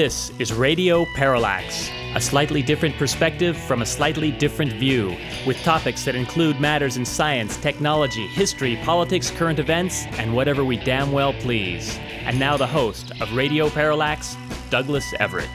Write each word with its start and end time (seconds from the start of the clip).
This 0.00 0.32
is 0.38 0.50
Radio 0.54 1.04
Parallax, 1.14 1.90
a 2.14 2.20
slightly 2.22 2.62
different 2.62 2.96
perspective 2.96 3.54
from 3.54 3.82
a 3.82 3.84
slightly 3.84 4.30
different 4.30 4.72
view, 4.72 5.14
with 5.46 5.62
topics 5.62 6.06
that 6.06 6.14
include 6.14 6.58
matters 6.58 6.96
in 6.96 7.04
science, 7.04 7.58
technology, 7.58 8.26
history, 8.28 8.76
politics, 8.76 9.30
current 9.30 9.58
events, 9.58 10.06
and 10.12 10.34
whatever 10.34 10.64
we 10.64 10.78
damn 10.78 11.12
well 11.12 11.34
please. 11.34 11.98
And 12.24 12.38
now 12.38 12.56
the 12.56 12.66
host 12.66 13.12
of 13.20 13.30
Radio 13.34 13.68
Parallax, 13.68 14.38
Douglas 14.70 15.12
Everett. 15.20 15.50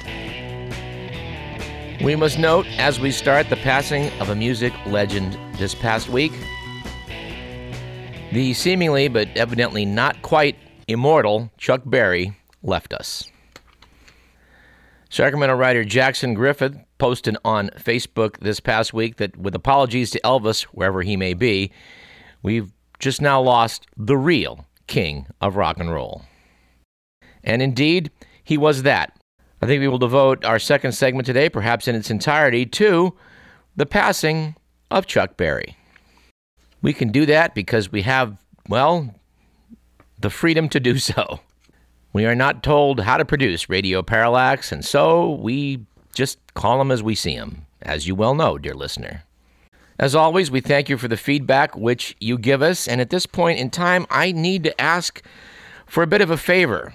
We 2.03 2.15
must 2.15 2.37
note 2.37 2.67
as 2.77 2.99
we 2.99 3.09
start 3.09 3.49
the 3.49 3.55
passing 3.55 4.11
of 4.21 4.29
a 4.29 4.35
music 4.35 4.73
legend 4.85 5.39
this 5.57 5.73
past 5.73 6.07
week. 6.07 6.33
The 8.31 8.53
seemingly 8.53 9.07
but 9.07 9.27
evidently 9.35 9.85
not 9.85 10.21
quite 10.21 10.55
immortal 10.87 11.49
Chuck 11.57 11.81
Berry 11.83 12.37
left 12.61 12.93
us. 12.93 13.31
Sacramento 15.09 15.55
writer 15.55 15.83
Jackson 15.83 16.33
Griffith 16.33 16.77
posted 16.97 17.37
on 17.45 17.69
Facebook 17.77 18.39
this 18.39 18.59
past 18.59 18.93
week 18.93 19.17
that, 19.17 19.37
with 19.37 19.55
apologies 19.55 20.11
to 20.11 20.21
Elvis, 20.21 20.63
wherever 20.63 21.01
he 21.01 21.15
may 21.15 21.33
be, 21.33 21.71
we've 22.41 22.71
just 22.99 23.21
now 23.21 23.41
lost 23.41 23.87
the 23.97 24.17
real 24.17 24.65
king 24.87 25.27
of 25.41 25.55
rock 25.55 25.79
and 25.79 25.91
roll. 25.91 26.23
And 27.43 27.61
indeed, 27.61 28.11
he 28.43 28.57
was 28.57 28.83
that. 28.83 29.17
I 29.61 29.67
think 29.67 29.79
we 29.79 29.87
will 29.87 29.97
devote 29.97 30.43
our 30.43 30.59
second 30.59 30.91
segment 30.91 31.25
today, 31.25 31.49
perhaps 31.49 31.87
in 31.87 31.95
its 31.95 32.11
entirety, 32.11 32.65
to 32.67 33.15
the 33.75 33.85
passing 33.85 34.55
of 34.91 35.07
Chuck 35.07 35.37
Berry. 35.37 35.77
We 36.81 36.93
can 36.93 37.11
do 37.11 37.25
that 37.25 37.55
because 37.55 37.91
we 37.91 38.03
have, 38.03 38.37
well, 38.69 39.13
the 40.19 40.29
freedom 40.29 40.69
to 40.69 40.79
do 40.79 40.97
so. 40.97 41.39
We 42.15 42.25
are 42.25 42.33
not 42.33 42.63
told 42.63 43.01
how 43.01 43.17
to 43.17 43.25
produce 43.25 43.67
radio 43.67 44.01
parallax, 44.01 44.71
and 44.71 44.85
so 44.85 45.31
we 45.31 45.81
just 46.13 46.39
call 46.53 46.77
them 46.77 46.89
as 46.89 47.03
we 47.03 47.13
see 47.13 47.35
them, 47.35 47.65
as 47.81 48.07
you 48.07 48.15
well 48.15 48.33
know, 48.33 48.57
dear 48.57 48.73
listener. 48.73 49.25
As 49.99 50.15
always, 50.15 50.49
we 50.49 50.61
thank 50.61 50.87
you 50.87 50.97
for 50.97 51.09
the 51.09 51.17
feedback 51.17 51.75
which 51.75 52.15
you 52.21 52.37
give 52.37 52.61
us, 52.61 52.87
and 52.87 53.01
at 53.01 53.09
this 53.09 53.25
point 53.25 53.59
in 53.59 53.69
time, 53.69 54.05
I 54.09 54.31
need 54.31 54.63
to 54.63 54.81
ask 54.81 55.21
for 55.85 56.03
a 56.03 56.07
bit 56.07 56.21
of 56.21 56.29
a 56.29 56.37
favor 56.37 56.93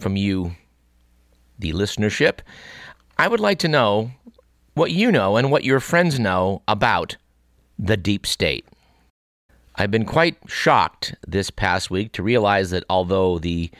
from 0.00 0.16
you, 0.16 0.56
the 1.56 1.72
listenership. 1.72 2.40
I 3.16 3.28
would 3.28 3.38
like 3.38 3.60
to 3.60 3.68
know 3.68 4.10
what 4.74 4.90
you 4.90 5.12
know 5.12 5.36
and 5.36 5.52
what 5.52 5.62
your 5.62 5.78
friends 5.78 6.18
know 6.18 6.62
about 6.66 7.16
the 7.78 7.96
deep 7.96 8.26
state. 8.26 8.66
I've 9.76 9.92
been 9.92 10.04
quite 10.04 10.38
shocked 10.48 11.14
this 11.24 11.50
past 11.50 11.88
week 11.88 12.10
to 12.14 12.24
realize 12.24 12.70
that 12.70 12.82
although 12.90 13.38
the 13.38 13.70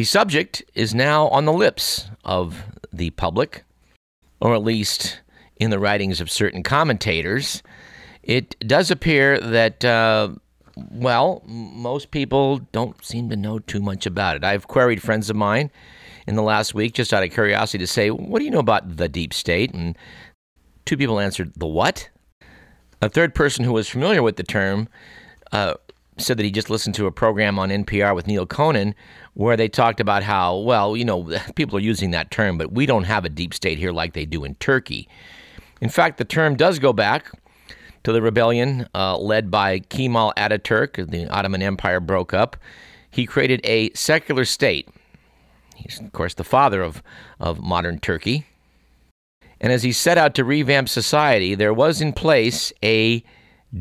the 0.00 0.04
subject 0.04 0.62
is 0.74 0.94
now 0.94 1.28
on 1.28 1.44
the 1.44 1.52
lips 1.52 2.08
of 2.24 2.64
the 2.90 3.10
public, 3.10 3.64
or 4.40 4.54
at 4.54 4.62
least 4.62 5.20
in 5.56 5.68
the 5.68 5.78
writings 5.78 6.22
of 6.22 6.30
certain 6.30 6.62
commentators. 6.62 7.62
It 8.22 8.56
does 8.66 8.90
appear 8.90 9.38
that, 9.38 9.84
uh, 9.84 10.30
well, 10.90 11.42
most 11.44 12.12
people 12.12 12.60
don't 12.72 13.04
seem 13.04 13.28
to 13.28 13.36
know 13.36 13.58
too 13.58 13.82
much 13.82 14.06
about 14.06 14.36
it. 14.36 14.42
I've 14.42 14.68
queried 14.68 15.02
friends 15.02 15.28
of 15.28 15.36
mine 15.36 15.70
in 16.26 16.34
the 16.34 16.42
last 16.42 16.72
week 16.72 16.94
just 16.94 17.12
out 17.12 17.22
of 17.22 17.30
curiosity 17.30 17.76
to 17.76 17.86
say, 17.86 18.10
what 18.10 18.38
do 18.38 18.46
you 18.46 18.50
know 18.50 18.58
about 18.58 18.96
the 18.96 19.06
deep 19.06 19.34
state? 19.34 19.74
And 19.74 19.98
two 20.86 20.96
people 20.96 21.20
answered, 21.20 21.52
the 21.56 21.66
what? 21.66 22.08
A 23.02 23.10
third 23.10 23.34
person 23.34 23.66
who 23.66 23.74
was 23.74 23.86
familiar 23.86 24.22
with 24.22 24.36
the 24.36 24.44
term 24.44 24.88
uh, 25.52 25.74
said 26.20 26.36
that 26.36 26.44
he 26.44 26.50
just 26.50 26.70
listened 26.70 26.94
to 26.96 27.06
a 27.06 27.12
program 27.12 27.58
on 27.58 27.70
NPR 27.70 28.14
with 28.14 28.26
Neal 28.26 28.46
Conan 28.46 28.94
where 29.34 29.56
they 29.56 29.68
talked 29.68 30.00
about 30.00 30.22
how, 30.22 30.58
well, 30.58 30.96
you 30.96 31.04
know, 31.04 31.28
people 31.54 31.76
are 31.76 31.82
using 31.82 32.10
that 32.12 32.30
term, 32.30 32.58
but 32.58 32.72
we 32.72 32.86
don't 32.86 33.04
have 33.04 33.24
a 33.24 33.28
deep 33.28 33.54
state 33.54 33.78
here 33.78 33.92
like 33.92 34.12
they 34.12 34.26
do 34.26 34.44
in 34.44 34.54
Turkey. 34.56 35.08
In 35.80 35.88
fact, 35.88 36.18
the 36.18 36.24
term 36.24 36.56
does 36.56 36.78
go 36.78 36.92
back 36.92 37.30
to 38.04 38.12
the 38.12 38.22
rebellion 38.22 38.86
uh, 38.94 39.16
led 39.18 39.50
by 39.50 39.80
Kemal 39.80 40.32
Ataturk. 40.36 41.10
The 41.10 41.28
Ottoman 41.28 41.62
Empire 41.62 42.00
broke 42.00 42.34
up. 42.34 42.56
He 43.10 43.26
created 43.26 43.60
a 43.64 43.90
secular 43.94 44.44
state. 44.44 44.88
He's, 45.74 46.00
of 46.00 46.12
course, 46.12 46.34
the 46.34 46.44
father 46.44 46.82
of, 46.82 47.02
of 47.38 47.60
modern 47.60 47.98
Turkey. 47.98 48.46
And 49.60 49.72
as 49.72 49.82
he 49.82 49.92
set 49.92 50.16
out 50.16 50.34
to 50.36 50.44
revamp 50.44 50.88
society, 50.88 51.54
there 51.54 51.74
was 51.74 52.00
in 52.00 52.12
place 52.12 52.72
a 52.82 53.22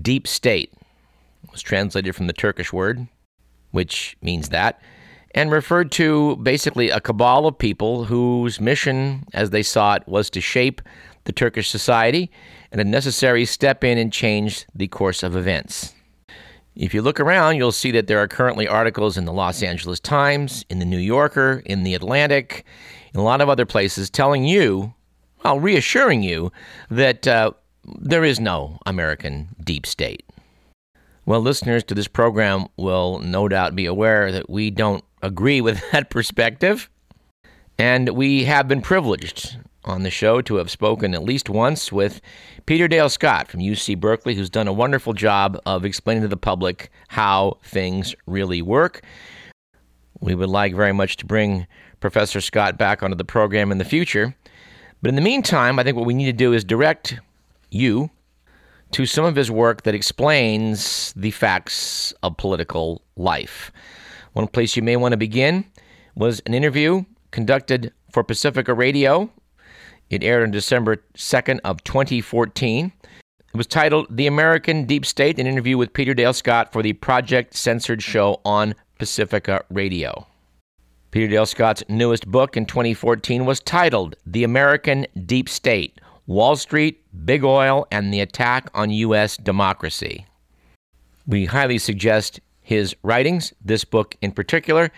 deep 0.01 0.27
state. 0.27 0.73
Was 1.51 1.61
translated 1.61 2.15
from 2.15 2.27
the 2.27 2.33
Turkish 2.33 2.71
word, 2.71 3.07
which 3.71 4.17
means 4.21 4.49
that 4.49 4.81
and 5.35 5.51
referred 5.51 5.91
to 5.91 6.35
basically 6.37 6.89
a 6.89 6.99
cabal 6.99 7.45
of 7.45 7.57
people 7.57 8.05
whose 8.05 8.59
mission, 8.59 9.25
as 9.33 9.51
they 9.51 9.63
saw 9.63 9.95
it, 9.95 10.07
was 10.07 10.29
to 10.31 10.41
shape 10.41 10.81
the 11.25 11.31
Turkish 11.31 11.69
society 11.69 12.31
and 12.71 12.81
a 12.81 12.83
necessary 12.85 13.45
step 13.45 13.83
in 13.83 13.97
and 13.97 14.11
change 14.11 14.65
the 14.73 14.87
course 14.87 15.21
of 15.21 15.35
events. 15.35 15.93
If 16.75 16.93
you 16.93 17.01
look 17.01 17.19
around, 17.19 17.57
you'll 17.57 17.71
see 17.71 17.91
that 17.91 18.07
there 18.07 18.19
are 18.19 18.27
currently 18.27 18.67
articles 18.67 19.17
in 19.17 19.25
the 19.25 19.33
Los 19.33 19.61
Angeles 19.61 19.99
Times, 19.99 20.65
in 20.69 20.79
the 20.79 20.85
New 20.85 20.97
Yorker, 20.97 21.61
in 21.65 21.83
the 21.83 21.93
Atlantic, 21.93 22.65
in 23.13 23.19
a 23.19 23.23
lot 23.23 23.41
of 23.41 23.49
other 23.49 23.65
places 23.65 24.09
telling 24.09 24.45
you, 24.45 24.93
well, 25.43 25.59
reassuring 25.59 26.23
you 26.23 26.51
that 26.89 27.27
uh, 27.27 27.51
there 27.83 28.23
is 28.23 28.39
no 28.39 28.79
American 28.85 29.49
deep 29.63 29.85
state. 29.85 30.23
Well, 31.29 31.41
listeners 31.41 31.83
to 31.83 31.93
this 31.93 32.07
program 32.07 32.65
will 32.75 33.19
no 33.19 33.47
doubt 33.47 33.75
be 33.75 33.85
aware 33.85 34.31
that 34.31 34.49
we 34.49 34.71
don't 34.71 35.03
agree 35.21 35.61
with 35.61 35.79
that 35.91 36.09
perspective. 36.09 36.89
And 37.77 38.09
we 38.09 38.45
have 38.45 38.67
been 38.67 38.81
privileged 38.81 39.55
on 39.85 40.01
the 40.01 40.09
show 40.09 40.41
to 40.41 40.55
have 40.55 40.71
spoken 40.71 41.13
at 41.13 41.21
least 41.21 41.47
once 41.47 41.91
with 41.91 42.19
Peter 42.65 42.87
Dale 42.87 43.09
Scott 43.09 43.47
from 43.47 43.59
UC 43.59 43.99
Berkeley, 43.99 44.33
who's 44.33 44.49
done 44.49 44.67
a 44.67 44.73
wonderful 44.73 45.13
job 45.13 45.55
of 45.67 45.85
explaining 45.85 46.23
to 46.23 46.27
the 46.27 46.35
public 46.35 46.89
how 47.09 47.59
things 47.61 48.15
really 48.25 48.63
work. 48.63 49.03
We 50.21 50.33
would 50.33 50.49
like 50.49 50.73
very 50.73 50.93
much 50.93 51.17
to 51.17 51.27
bring 51.27 51.67
Professor 51.99 52.41
Scott 52.41 52.75
back 52.79 53.03
onto 53.03 53.15
the 53.15 53.23
program 53.23 53.71
in 53.71 53.77
the 53.77 53.85
future. 53.85 54.35
But 55.03 55.09
in 55.09 55.15
the 55.15 55.21
meantime, 55.21 55.77
I 55.77 55.83
think 55.83 55.95
what 55.95 56.07
we 56.07 56.15
need 56.15 56.25
to 56.25 56.33
do 56.33 56.53
is 56.53 56.63
direct 56.63 57.19
you 57.69 58.09
to 58.91 59.05
some 59.05 59.25
of 59.25 59.35
his 59.35 59.51
work 59.51 59.83
that 59.83 59.95
explains 59.95 61.13
the 61.15 61.31
facts 61.31 62.13
of 62.23 62.37
political 62.37 63.01
life. 63.15 63.71
One 64.33 64.47
place 64.47 64.75
you 64.75 64.81
may 64.81 64.95
want 64.95 65.13
to 65.13 65.17
begin 65.17 65.65
was 66.15 66.41
an 66.45 66.53
interview 66.53 67.03
conducted 67.31 67.93
for 68.11 68.23
Pacifica 68.23 68.73
Radio. 68.73 69.29
It 70.09 70.23
aired 70.23 70.43
on 70.43 70.51
December 70.51 71.03
2nd 71.15 71.59
of 71.63 71.83
2014. 71.83 72.91
It 73.03 73.57
was 73.57 73.67
titled 73.67 74.07
The 74.09 74.27
American 74.27 74.85
Deep 74.85 75.05
State, 75.05 75.39
an 75.39 75.47
interview 75.47 75.77
with 75.77 75.93
Peter 75.93 76.13
Dale 76.13 76.33
Scott 76.33 76.71
for 76.71 76.81
the 76.81 76.93
Project 76.93 77.55
Censored 77.55 78.01
show 78.01 78.41
on 78.45 78.75
Pacifica 78.97 79.63
Radio. 79.69 80.27
Peter 81.11 81.27
Dale 81.27 81.45
Scott's 81.45 81.83
newest 81.89 82.27
book 82.27 82.55
in 82.55 82.65
2014 82.65 83.45
was 83.45 83.59
titled 83.59 84.15
The 84.25 84.43
American 84.43 85.07
Deep 85.25 85.49
State 85.49 85.99
Wall 86.29 86.55
Street, 86.55 87.03
Big 87.25 87.43
Oil, 87.43 87.87
and 87.91 88.13
the 88.13 88.19
Attack 88.19 88.69
on 88.75 88.91
U.S. 88.91 89.35
Democracy. 89.35 90.27
We 91.25 91.45
highly 91.45 91.79
suggest 91.79 92.39
his 92.61 92.95
writings, 93.01 93.51
this 93.65 93.83
book 93.83 94.15
in 94.21 94.31
particular. 94.31 94.91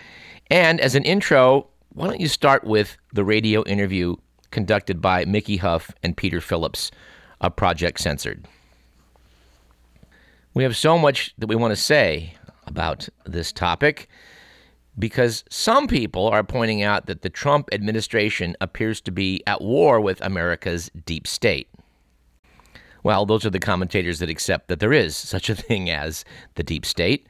And 0.49 0.81
as 0.81 0.93
an 0.93 1.05
intro, 1.05 1.69
why 1.93 2.07
don't 2.07 2.19
you 2.19 2.27
start 2.27 2.65
with 2.65 2.97
the 3.13 3.23
radio 3.23 3.63
interview 3.63 4.17
conducted 4.51 4.99
by 4.99 5.23
Mickey 5.23 5.55
Huff 5.55 5.91
and 6.03 6.17
Peter 6.17 6.41
Phillips 6.41 6.91
of 7.39 7.55
Project 7.55 8.01
Censored? 8.01 8.45
We 10.53 10.63
have 10.63 10.75
so 10.75 10.97
much 10.97 11.33
that 11.37 11.47
we 11.47 11.55
want 11.55 11.71
to 11.71 11.81
say 11.81 12.33
about 12.67 13.07
this 13.25 13.53
topic 13.53 14.09
because 15.01 15.43
some 15.49 15.87
people 15.87 16.27
are 16.27 16.43
pointing 16.43 16.83
out 16.83 17.07
that 17.07 17.23
the 17.23 17.29
Trump 17.29 17.67
administration 17.71 18.55
appears 18.61 19.01
to 19.01 19.11
be 19.11 19.41
at 19.47 19.59
war 19.59 19.99
with 19.99 20.21
America's 20.21 20.91
deep 21.05 21.25
state. 21.25 21.67
Well, 23.03 23.25
those 23.25 23.43
are 23.43 23.49
the 23.49 23.59
commentators 23.59 24.19
that 24.19 24.29
accept 24.29 24.67
that 24.67 24.79
there 24.79 24.93
is 24.93 25.17
such 25.17 25.49
a 25.49 25.55
thing 25.55 25.89
as 25.89 26.23
the 26.53 26.61
deep 26.61 26.85
state. 26.85 27.25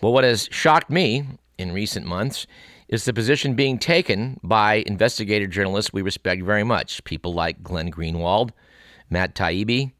Well, 0.00 0.12
what 0.12 0.22
has 0.22 0.48
shocked 0.52 0.90
me 0.90 1.26
in 1.58 1.72
recent 1.72 2.06
months 2.06 2.46
is 2.86 3.04
the 3.04 3.12
position 3.12 3.54
being 3.54 3.78
taken 3.78 4.38
by 4.44 4.84
investigative 4.86 5.50
journalists 5.50 5.92
we 5.92 6.02
respect 6.02 6.44
very 6.44 6.62
much. 6.62 7.02
People 7.02 7.34
like 7.34 7.64
Glenn 7.64 7.90
Greenwald, 7.90 8.50
Matt 9.10 9.34
Taibbi, 9.34 9.90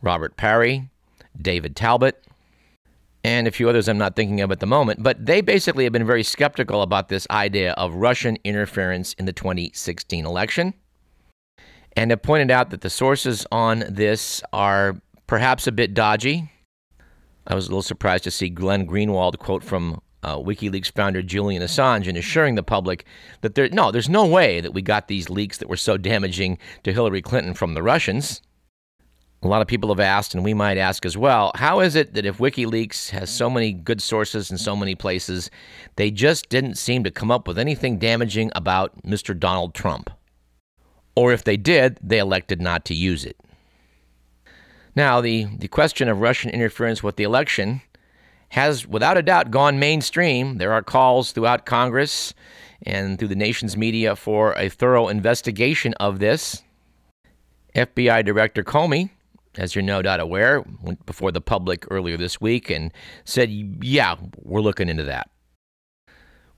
Robert 0.00 0.38
Parry, 0.38 0.88
David 1.40 1.76
Talbot, 1.76 2.24
and 3.26 3.48
a 3.48 3.50
few 3.50 3.68
others 3.68 3.88
I'm 3.88 3.98
not 3.98 4.14
thinking 4.14 4.40
of 4.40 4.52
at 4.52 4.60
the 4.60 4.66
moment. 4.66 5.02
But 5.02 5.26
they 5.26 5.40
basically 5.40 5.82
have 5.84 5.92
been 5.92 6.06
very 6.06 6.22
skeptical 6.22 6.80
about 6.80 7.08
this 7.08 7.26
idea 7.28 7.72
of 7.72 7.94
Russian 7.94 8.38
interference 8.44 9.14
in 9.14 9.26
the 9.26 9.32
2016 9.32 10.24
election 10.24 10.74
and 11.96 12.12
have 12.12 12.22
pointed 12.22 12.52
out 12.52 12.70
that 12.70 12.82
the 12.82 12.90
sources 12.90 13.44
on 13.50 13.84
this 13.88 14.42
are 14.52 15.00
perhaps 15.26 15.66
a 15.66 15.72
bit 15.72 15.92
dodgy 15.92 16.50
I 17.48 17.54
was 17.54 17.66
a 17.66 17.70
little 17.70 17.82
surprised 17.82 18.24
to 18.24 18.30
see 18.30 18.48
Glenn 18.48 18.86
Greenwald 18.86 19.38
quote 19.38 19.62
from 19.62 20.00
uh, 20.22 20.36
WikiLeaks 20.36 20.92
founder 20.92 21.22
Julian 21.22 21.62
Assange 21.62 22.08
and 22.08 22.18
assuring 22.18 22.56
the 22.56 22.62
public 22.62 23.04
that 23.42 23.54
there 23.54 23.68
no, 23.68 23.92
there's 23.92 24.08
no 24.08 24.26
way 24.26 24.60
that 24.60 24.74
we 24.74 24.82
got 24.82 25.06
these 25.08 25.30
leaks 25.30 25.58
that 25.58 25.68
were 25.68 25.76
so 25.76 25.96
damaging 25.96 26.58
to 26.82 26.92
Hillary 26.92 27.22
Clinton 27.22 27.54
from 27.54 27.74
the 27.74 27.82
Russians. 27.82 28.42
A 29.42 29.48
lot 29.48 29.62
of 29.62 29.68
people 29.68 29.90
have 29.90 30.00
asked, 30.00 30.34
and 30.34 30.42
we 30.42 30.54
might 30.54 30.78
ask 30.78 31.04
as 31.04 31.16
well, 31.16 31.52
how 31.54 31.80
is 31.80 31.94
it 31.94 32.14
that 32.14 32.24
if 32.24 32.38
WikiLeaks 32.38 33.10
has 33.10 33.30
so 33.30 33.50
many 33.50 33.72
good 33.72 34.00
sources 34.00 34.50
in 34.50 34.58
so 34.58 34.74
many 34.74 34.94
places, 34.94 35.50
they 35.96 36.10
just 36.10 36.48
didn't 36.48 36.76
seem 36.76 37.04
to 37.04 37.10
come 37.10 37.30
up 37.30 37.46
with 37.46 37.58
anything 37.58 37.98
damaging 37.98 38.50
about 38.54 39.02
Mr. 39.02 39.38
Donald 39.38 39.74
Trump? 39.74 40.10
Or 41.14 41.32
if 41.32 41.44
they 41.44 41.56
did, 41.56 41.98
they 42.02 42.18
elected 42.18 42.60
not 42.60 42.84
to 42.86 42.94
use 42.94 43.24
it. 43.24 43.36
Now, 44.94 45.20
the, 45.20 45.44
the 45.58 45.68
question 45.68 46.08
of 46.08 46.20
Russian 46.20 46.50
interference 46.50 47.02
with 47.02 47.16
the 47.16 47.24
election 47.24 47.82
has, 48.50 48.86
without 48.86 49.18
a 49.18 49.22
doubt, 49.22 49.50
gone 49.50 49.78
mainstream. 49.78 50.56
There 50.56 50.72
are 50.72 50.82
calls 50.82 51.32
throughout 51.32 51.66
Congress 51.66 52.32
and 52.82 53.18
through 53.18 53.28
the 53.28 53.34
nation's 53.34 53.76
media 53.76 54.16
for 54.16 54.54
a 54.54 54.70
thorough 54.70 55.08
investigation 55.08 55.92
of 55.94 56.18
this. 56.18 56.62
FBI 57.74 58.24
Director 58.24 58.64
Comey, 58.64 59.10
as 59.58 59.74
you're 59.74 59.82
no 59.82 60.02
doubt 60.02 60.20
aware, 60.20 60.62
went 60.82 61.04
before 61.06 61.32
the 61.32 61.40
public 61.40 61.84
earlier 61.90 62.16
this 62.16 62.40
week 62.40 62.70
and 62.70 62.92
said, 63.24 63.50
"Yeah, 63.50 64.16
we're 64.42 64.60
looking 64.60 64.88
into 64.88 65.04
that." 65.04 65.30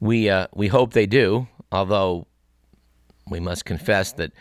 We 0.00 0.28
uh, 0.28 0.48
we 0.54 0.68
hope 0.68 0.92
they 0.92 1.06
do, 1.06 1.48
although 1.72 2.26
we 3.28 3.40
must 3.40 3.64
confess 3.64 4.12
that 4.12 4.32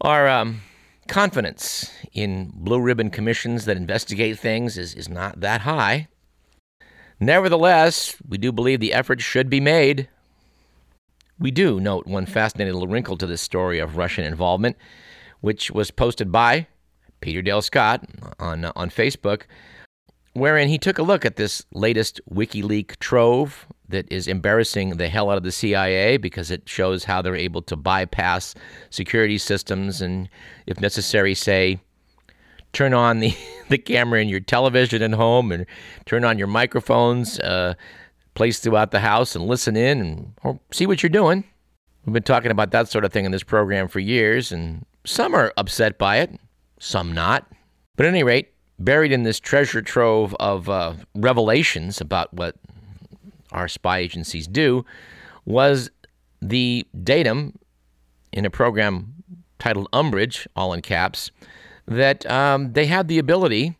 our 0.00 0.28
um, 0.28 0.60
confidence 1.08 1.90
in 2.12 2.52
blue 2.54 2.80
ribbon 2.80 3.10
commissions 3.10 3.64
that 3.64 3.76
investigate 3.76 4.38
things 4.38 4.78
is, 4.78 4.94
is 4.94 5.08
not 5.08 5.40
that 5.40 5.62
high. 5.62 6.08
Nevertheless, 7.20 8.16
we 8.28 8.38
do 8.38 8.52
believe 8.52 8.78
the 8.78 8.92
effort 8.92 9.20
should 9.20 9.50
be 9.50 9.60
made. 9.60 10.08
We 11.38 11.50
do 11.50 11.80
note 11.80 12.06
one 12.06 12.26
fascinating 12.26 12.74
little 12.74 12.88
wrinkle 12.88 13.16
to 13.16 13.26
this 13.26 13.40
story 13.40 13.78
of 13.78 13.96
Russian 13.96 14.24
involvement, 14.24 14.76
which 15.40 15.70
was 15.70 15.90
posted 15.90 16.30
by 16.30 16.68
Peter 17.20 17.42
Dale 17.42 17.62
Scott 17.62 18.04
on, 18.38 18.64
on 18.64 18.90
Facebook, 18.90 19.42
wherein 20.34 20.68
he 20.68 20.78
took 20.78 20.98
a 20.98 21.02
look 21.02 21.24
at 21.24 21.36
this 21.36 21.64
latest 21.72 22.20
WikiLeaks 22.32 22.98
trove 22.98 23.66
that 23.88 24.10
is 24.12 24.28
embarrassing 24.28 24.96
the 24.96 25.08
hell 25.08 25.30
out 25.30 25.38
of 25.38 25.42
the 25.42 25.52
CIA 25.52 26.16
because 26.18 26.50
it 26.50 26.68
shows 26.68 27.04
how 27.04 27.22
they're 27.22 27.34
able 27.34 27.62
to 27.62 27.76
bypass 27.76 28.54
security 28.90 29.38
systems 29.38 30.00
and, 30.00 30.28
if 30.66 30.80
necessary, 30.80 31.34
say, 31.34 31.80
turn 32.72 32.92
on 32.92 33.20
the, 33.20 33.34
the 33.68 33.78
camera 33.78 34.20
in 34.20 34.28
your 34.28 34.40
television 34.40 35.02
at 35.02 35.12
home 35.12 35.52
and 35.52 35.66
turn 36.04 36.24
on 36.24 36.38
your 36.38 36.46
microphones 36.46 37.38
uh, 37.40 37.74
placed 38.34 38.62
throughout 38.62 38.90
the 38.90 39.00
house 39.00 39.34
and 39.34 39.46
listen 39.46 39.76
in 39.76 40.00
and 40.00 40.32
or 40.42 40.60
see 40.70 40.86
what 40.86 41.02
you're 41.02 41.10
doing. 41.10 41.44
We've 42.04 42.12
been 42.12 42.22
talking 42.22 42.50
about 42.50 42.70
that 42.70 42.88
sort 42.88 43.04
of 43.04 43.12
thing 43.12 43.24
in 43.24 43.32
this 43.32 43.42
program 43.42 43.88
for 43.88 44.00
years, 44.00 44.52
and 44.52 44.86
some 45.04 45.34
are 45.34 45.52
upset 45.58 45.98
by 45.98 46.18
it, 46.18 46.38
some 46.78 47.12
not. 47.12 47.50
But 47.96 48.06
at 48.06 48.10
any 48.10 48.22
rate, 48.22 48.52
buried 48.78 49.12
in 49.12 49.24
this 49.24 49.40
treasure 49.40 49.82
trove 49.82 50.34
of 50.38 50.68
uh, 50.68 50.94
revelations 51.14 52.00
about 52.00 52.32
what 52.32 52.56
our 53.52 53.68
spy 53.68 53.98
agencies 53.98 54.46
do 54.46 54.84
was 55.44 55.90
the 56.40 56.86
datum 57.02 57.58
in 58.32 58.44
a 58.44 58.50
program 58.50 59.14
titled 59.58 59.88
Umbrage, 59.92 60.46
all 60.54 60.72
in 60.72 60.82
caps, 60.82 61.30
that 61.86 62.30
um, 62.30 62.72
they 62.74 62.86
had 62.86 63.08
the 63.08 63.18
ability 63.18 63.76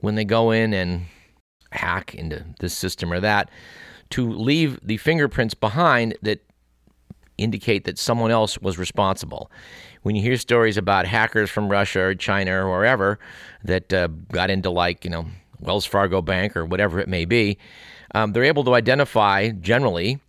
when 0.00 0.14
they 0.14 0.24
go 0.24 0.50
in 0.50 0.72
and 0.72 1.06
hack 1.72 2.14
into 2.14 2.44
this 2.60 2.76
system 2.76 3.12
or 3.12 3.20
that 3.20 3.50
to 4.10 4.30
leave 4.30 4.78
the 4.82 4.96
fingerprints 4.96 5.54
behind 5.54 6.16
that 6.22 6.42
indicate 7.36 7.84
that 7.84 7.98
someone 7.98 8.30
else 8.30 8.58
was 8.58 8.78
responsible. 8.78 9.50
When 10.02 10.16
you 10.16 10.22
hear 10.22 10.36
stories 10.36 10.76
about 10.76 11.06
hackers 11.06 11.50
from 11.50 11.68
Russia 11.68 12.00
or 12.00 12.14
China 12.14 12.52
or 12.64 12.70
wherever 12.70 13.18
that 13.64 13.92
uh, 13.92 14.08
got 14.32 14.50
into, 14.50 14.70
like, 14.70 15.04
you 15.04 15.10
know, 15.10 15.26
Wells 15.60 15.84
Fargo 15.84 16.22
Bank 16.22 16.56
or 16.56 16.64
whatever 16.64 17.00
it 17.00 17.08
may 17.08 17.24
be, 17.24 17.58
um, 18.14 18.32
they're 18.32 18.44
able 18.44 18.64
to 18.64 18.74
identify 18.74 19.50
generally 19.50 20.20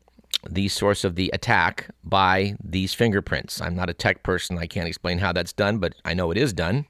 the 0.50 0.68
source 0.68 1.04
of 1.04 1.16
the 1.16 1.30
attack 1.34 1.90
by 2.04 2.56
these 2.64 2.94
fingerprints. 2.94 3.62
I'm 3.62 3.76
not 3.76 3.90
a 3.90 3.94
tech 3.94 4.24
person, 4.24 4.58
I 4.58 4.68
can't 4.68 4.88
explain 4.88 5.20
how 5.20 5.34
that's 5.34 5.54
done, 5.54 5.80
but 5.80 5.96
I 6.06 6.14
know 6.14 6.32
it 6.32 6.38
is 6.38 6.54
done. 6.54 6.86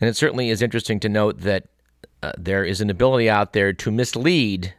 And 0.00 0.10
it 0.10 0.16
certainly 0.16 0.50
is 0.50 0.62
interesting 0.62 1.00
to 1.00 1.08
note 1.08 1.40
that 1.40 1.68
uh, 2.22 2.32
there 2.36 2.64
is 2.64 2.80
an 2.80 2.90
ability 2.90 3.30
out 3.30 3.52
there 3.52 3.72
to 3.72 3.90
mislead 3.90 4.74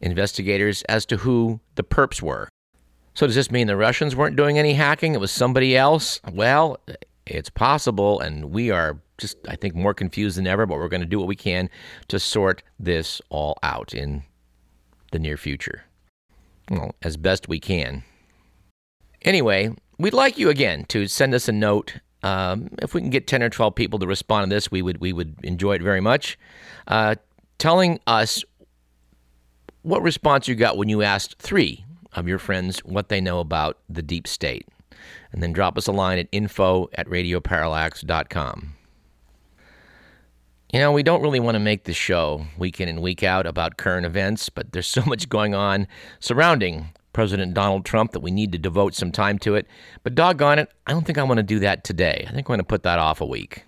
investigators 0.00 0.82
as 0.82 1.04
to 1.06 1.18
who 1.18 1.60
the 1.74 1.82
perps 1.82 2.22
were. 2.22 2.48
So, 3.18 3.26
does 3.26 3.34
this 3.34 3.50
mean 3.50 3.66
the 3.66 3.76
Russians 3.76 4.14
weren't 4.14 4.36
doing 4.36 4.60
any 4.60 4.74
hacking? 4.74 5.12
It 5.12 5.18
was 5.18 5.32
somebody 5.32 5.76
else? 5.76 6.20
Well, 6.32 6.78
it's 7.26 7.50
possible, 7.50 8.20
and 8.20 8.52
we 8.52 8.70
are 8.70 9.00
just, 9.18 9.38
I 9.48 9.56
think, 9.56 9.74
more 9.74 9.92
confused 9.92 10.38
than 10.38 10.46
ever, 10.46 10.66
but 10.66 10.78
we're 10.78 10.88
going 10.88 11.00
to 11.00 11.04
do 11.06 11.18
what 11.18 11.26
we 11.26 11.34
can 11.34 11.68
to 12.06 12.20
sort 12.20 12.62
this 12.78 13.20
all 13.28 13.58
out 13.64 13.92
in 13.92 14.22
the 15.10 15.18
near 15.18 15.36
future. 15.36 15.82
Well, 16.70 16.94
as 17.02 17.16
best 17.16 17.48
we 17.48 17.58
can. 17.58 18.04
Anyway, 19.22 19.74
we'd 19.98 20.14
like 20.14 20.38
you 20.38 20.48
again 20.48 20.84
to 20.84 21.08
send 21.08 21.34
us 21.34 21.48
a 21.48 21.52
note. 21.52 21.96
Um, 22.22 22.68
if 22.80 22.94
we 22.94 23.00
can 23.00 23.10
get 23.10 23.26
10 23.26 23.42
or 23.42 23.50
12 23.50 23.74
people 23.74 23.98
to 23.98 24.06
respond 24.06 24.48
to 24.48 24.54
this, 24.54 24.70
we 24.70 24.80
would, 24.80 24.98
we 24.98 25.12
would 25.12 25.34
enjoy 25.42 25.74
it 25.74 25.82
very 25.82 26.00
much. 26.00 26.38
Uh, 26.86 27.16
telling 27.58 27.98
us 28.06 28.44
what 29.82 30.02
response 30.02 30.46
you 30.46 30.54
got 30.54 30.76
when 30.76 30.88
you 30.88 31.02
asked 31.02 31.36
three 31.40 31.84
of 32.14 32.28
your 32.28 32.38
friends 32.38 32.80
what 32.80 33.08
they 33.08 33.20
know 33.20 33.40
about 33.40 33.78
the 33.88 34.02
deep 34.02 34.26
state. 34.26 34.66
And 35.32 35.42
then 35.42 35.52
drop 35.52 35.78
us 35.78 35.86
a 35.86 35.92
line 35.92 36.18
at 36.18 36.28
info 36.32 36.88
at 36.94 37.06
radioparallax.com. 37.06 38.74
You 40.72 40.80
know, 40.80 40.92
we 40.92 41.02
don't 41.02 41.22
really 41.22 41.40
want 41.40 41.54
to 41.54 41.60
make 41.60 41.84
the 41.84 41.94
show 41.94 42.44
week 42.58 42.80
in 42.80 42.88
and 42.88 43.00
week 43.00 43.22
out 43.22 43.46
about 43.46 43.78
current 43.78 44.04
events, 44.04 44.48
but 44.48 44.72
there's 44.72 44.86
so 44.88 45.02
much 45.04 45.28
going 45.28 45.54
on 45.54 45.86
surrounding 46.20 46.90
President 47.12 47.54
Donald 47.54 47.84
Trump 47.84 48.12
that 48.12 48.20
we 48.20 48.30
need 48.30 48.52
to 48.52 48.58
devote 48.58 48.94
some 48.94 49.10
time 49.10 49.38
to 49.40 49.54
it. 49.54 49.66
But 50.02 50.14
doggone 50.14 50.58
it, 50.58 50.70
I 50.86 50.92
don't 50.92 51.06
think 51.06 51.18
I 51.18 51.22
want 51.22 51.38
to 51.38 51.42
do 51.42 51.58
that 51.60 51.84
today. 51.84 52.24
I 52.28 52.32
think 52.32 52.46
I'm 52.46 52.52
going 52.52 52.58
to 52.58 52.64
put 52.64 52.82
that 52.82 52.98
off 52.98 53.20
a 53.20 53.26
week. 53.26 53.64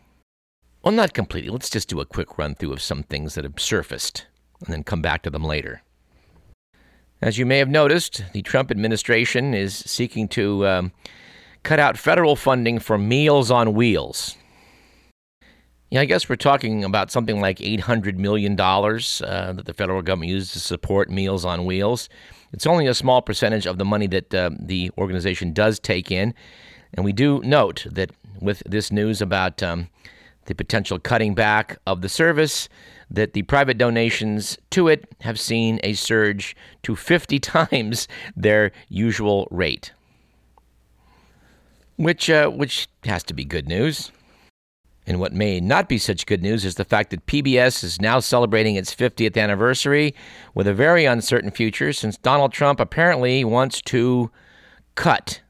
Well, 0.82 0.92
not 0.92 1.14
completely. 1.14 1.50
Let's 1.50 1.70
just 1.70 1.88
do 1.88 2.00
a 2.00 2.06
quick 2.06 2.38
run 2.38 2.54
through 2.54 2.72
of 2.72 2.82
some 2.82 3.02
things 3.02 3.34
that 3.34 3.44
have 3.44 3.58
surfaced 3.58 4.26
and 4.64 4.72
then 4.72 4.82
come 4.82 5.02
back 5.02 5.22
to 5.22 5.30
them 5.30 5.44
later. 5.44 5.82
As 7.22 7.36
you 7.36 7.44
may 7.44 7.58
have 7.58 7.68
noticed, 7.68 8.24
the 8.32 8.40
Trump 8.40 8.70
administration 8.70 9.52
is 9.52 9.76
seeking 9.76 10.26
to 10.28 10.66
um, 10.66 10.92
cut 11.62 11.78
out 11.78 11.98
federal 11.98 12.34
funding 12.34 12.78
for 12.78 12.96
Meals 12.96 13.50
on 13.50 13.74
Wheels. 13.74 14.36
Yeah, 15.90 16.00
I 16.00 16.06
guess 16.06 16.30
we're 16.30 16.36
talking 16.36 16.82
about 16.82 17.10
something 17.10 17.38
like 17.40 17.58
$800 17.58 18.16
million 18.16 18.58
uh, 18.58 19.52
that 19.52 19.66
the 19.66 19.74
federal 19.74 20.00
government 20.00 20.30
uses 20.30 20.52
to 20.52 20.60
support 20.60 21.10
Meals 21.10 21.44
on 21.44 21.66
Wheels. 21.66 22.08
It's 22.52 22.66
only 22.66 22.86
a 22.86 22.94
small 22.94 23.20
percentage 23.20 23.66
of 23.66 23.76
the 23.76 23.84
money 23.84 24.06
that 24.06 24.32
uh, 24.32 24.50
the 24.58 24.90
organization 24.96 25.52
does 25.52 25.78
take 25.78 26.10
in. 26.10 26.32
And 26.94 27.04
we 27.04 27.12
do 27.12 27.42
note 27.44 27.86
that 27.90 28.12
with 28.40 28.62
this 28.64 28.90
news 28.90 29.20
about 29.20 29.62
um, 29.62 29.90
the 30.46 30.54
potential 30.54 30.98
cutting 30.98 31.34
back 31.34 31.78
of 31.86 32.00
the 32.00 32.08
service, 32.08 32.68
that 33.10 33.32
the 33.32 33.42
private 33.42 33.76
donations 33.76 34.56
to 34.70 34.88
it 34.88 35.12
have 35.20 35.38
seen 35.38 35.80
a 35.82 35.94
surge 35.94 36.56
to 36.82 36.94
50 36.94 37.38
times 37.40 38.08
their 38.36 38.72
usual 38.88 39.48
rate, 39.50 39.92
which, 41.96 42.30
uh, 42.30 42.48
which 42.48 42.88
has 43.04 43.22
to 43.24 43.34
be 43.34 43.44
good 43.44 43.68
news. 43.68 44.12
And 45.06 45.18
what 45.18 45.32
may 45.32 45.58
not 45.58 45.88
be 45.88 45.98
such 45.98 46.26
good 46.26 46.42
news 46.42 46.64
is 46.64 46.76
the 46.76 46.84
fact 46.84 47.10
that 47.10 47.26
PBS 47.26 47.82
is 47.82 48.00
now 48.00 48.20
celebrating 48.20 48.76
its 48.76 48.94
50th 48.94 49.36
anniversary 49.36 50.14
with 50.54 50.68
a 50.68 50.74
very 50.74 51.04
uncertain 51.04 51.50
future 51.50 51.92
since 51.92 52.16
Donald 52.16 52.52
Trump 52.52 52.78
apparently 52.78 53.44
wants 53.44 53.80
to 53.82 54.30
cut 54.94 55.40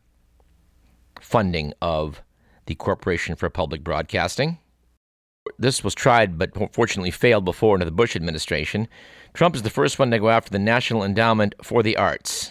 funding 1.21 1.75
of 1.83 2.23
the 2.67 2.75
Corporation 2.75 3.35
for 3.37 3.51
Public 3.51 3.85
Broadcasting. 3.85 4.59
This 5.59 5.85
was 5.85 5.95
tried 5.95 6.39
but 6.39 6.53
fortunately 6.73 7.11
failed 7.11 7.45
before 7.45 7.75
under 7.75 7.85
the 7.85 7.91
Bush 7.91 8.17
administration. 8.17 8.89
Trump 9.35 9.55
is 9.55 9.63
the 9.63 9.71
first 9.71 9.99
one 9.99 10.11
to 10.11 10.19
go 10.19 10.31
after 10.31 10.51
the 10.51 10.59
National 10.59 11.05
Endowment 11.05 11.55
for 11.63 11.83
the 11.83 11.97
Arts, 11.97 12.51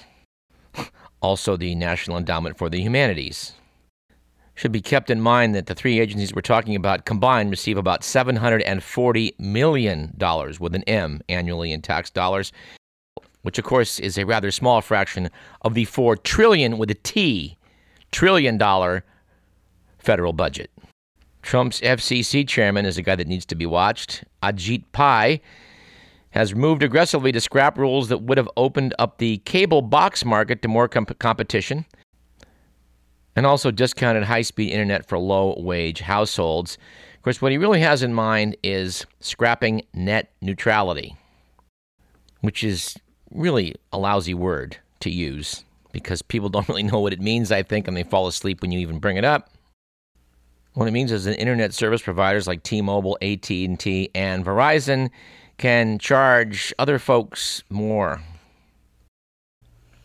also 1.21 1.57
the 1.57 1.75
National 1.75 2.17
Endowment 2.17 2.57
for 2.57 2.69
the 2.69 2.81
Humanities 2.81 3.53
should 4.59 4.71
be 4.73 4.81
kept 4.81 5.09
in 5.09 5.21
mind 5.21 5.55
that 5.55 5.67
the 5.67 5.73
three 5.73 6.01
agencies 6.01 6.35
we're 6.35 6.41
talking 6.41 6.75
about 6.75 7.05
combined 7.05 7.49
receive 7.49 7.77
about 7.77 8.01
$740 8.01 9.39
million 9.39 10.13
with 10.59 10.75
an 10.75 10.83
M 10.83 11.21
annually 11.29 11.71
in 11.71 11.81
tax 11.81 12.09
dollars, 12.09 12.51
which 13.41 13.57
of 13.57 13.63
course 13.63 13.99
is 13.99 14.17
a 14.17 14.25
rather 14.25 14.51
small 14.51 14.81
fraction 14.81 15.29
of 15.61 15.75
the 15.75 15.85
4 15.85 16.17
trillion 16.17 16.77
with 16.77 16.91
a 16.91 16.95
T 16.95 17.57
trillion 18.11 18.57
dollar 18.57 19.05
federal 19.97 20.33
budget. 20.33 20.69
Trump's 21.41 21.79
FCC 21.81 22.47
chairman 22.47 22.85
is 22.85 22.97
a 22.97 23.01
guy 23.01 23.15
that 23.15 23.27
needs 23.27 23.45
to 23.47 23.55
be 23.55 23.65
watched. 23.65 24.23
Ajit 24.43 24.83
Pai 24.91 25.41
has 26.31 26.53
moved 26.53 26.83
aggressively 26.83 27.31
to 27.31 27.41
scrap 27.41 27.77
rules 27.77 28.09
that 28.09 28.19
would 28.19 28.37
have 28.37 28.49
opened 28.55 28.93
up 28.99 29.17
the 29.17 29.37
cable 29.39 29.81
box 29.81 30.23
market 30.23 30.61
to 30.61 30.67
more 30.67 30.87
comp- 30.87 31.17
competition 31.19 31.85
and 33.35 33.45
also 33.45 33.71
discounted 33.71 34.23
high 34.23 34.41
speed 34.41 34.71
internet 34.71 35.07
for 35.07 35.17
low 35.17 35.55
wage 35.57 36.01
households. 36.01 36.77
Of 37.15 37.23
course, 37.23 37.41
what 37.41 37.51
he 37.51 37.57
really 37.57 37.81
has 37.81 38.03
in 38.03 38.13
mind 38.13 38.55
is 38.63 39.05
scrapping 39.19 39.83
net 39.93 40.31
neutrality, 40.41 41.15
which 42.41 42.63
is 42.63 42.95
really 43.31 43.75
a 43.91 43.97
lousy 43.97 44.33
word 44.33 44.77
to 44.99 45.09
use 45.09 45.63
because 45.91 46.21
people 46.21 46.49
don't 46.49 46.67
really 46.69 46.83
know 46.83 46.99
what 46.99 47.13
it 47.13 47.21
means, 47.21 47.51
I 47.51 47.63
think, 47.63 47.87
and 47.87 47.97
they 47.97 48.03
fall 48.03 48.27
asleep 48.27 48.61
when 48.61 48.71
you 48.71 48.79
even 48.79 48.99
bring 48.99 49.17
it 49.17 49.25
up. 49.25 49.49
What 50.79 50.87
it 50.87 50.91
means 50.91 51.11
is 51.11 51.25
that 51.25 51.37
internet 51.37 51.73
service 51.73 52.01
providers 52.01 52.47
like 52.47 52.63
T-Mobile, 52.63 53.17
AT&T, 53.21 54.11
and 54.15 54.45
Verizon 54.45 55.09
can 55.57 55.99
charge 55.99 56.73
other 56.79 56.97
folks 56.97 57.65
more 57.69 58.21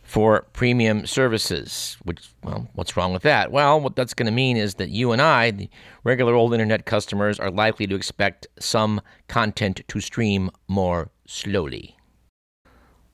for 0.03 0.45
premium 0.51 1.05
services. 1.05 1.95
Which, 2.03 2.27
well, 2.43 2.67
what's 2.73 2.97
wrong 2.97 3.13
with 3.13 3.21
that? 3.21 3.53
Well, 3.53 3.79
what 3.79 3.95
that's 3.95 4.13
going 4.13 4.25
to 4.25 4.33
mean 4.33 4.57
is 4.57 4.73
that 4.73 4.89
you 4.89 5.13
and 5.13 5.21
I, 5.21 5.51
the 5.51 5.69
regular 6.03 6.33
old 6.33 6.51
internet 6.51 6.85
customers, 6.85 7.39
are 7.39 7.51
likely 7.51 7.87
to 7.87 7.95
expect 7.95 8.45
some 8.59 8.99
content 9.29 9.79
to 9.87 10.01
stream 10.01 10.51
more 10.67 11.09
slowly. 11.25 11.95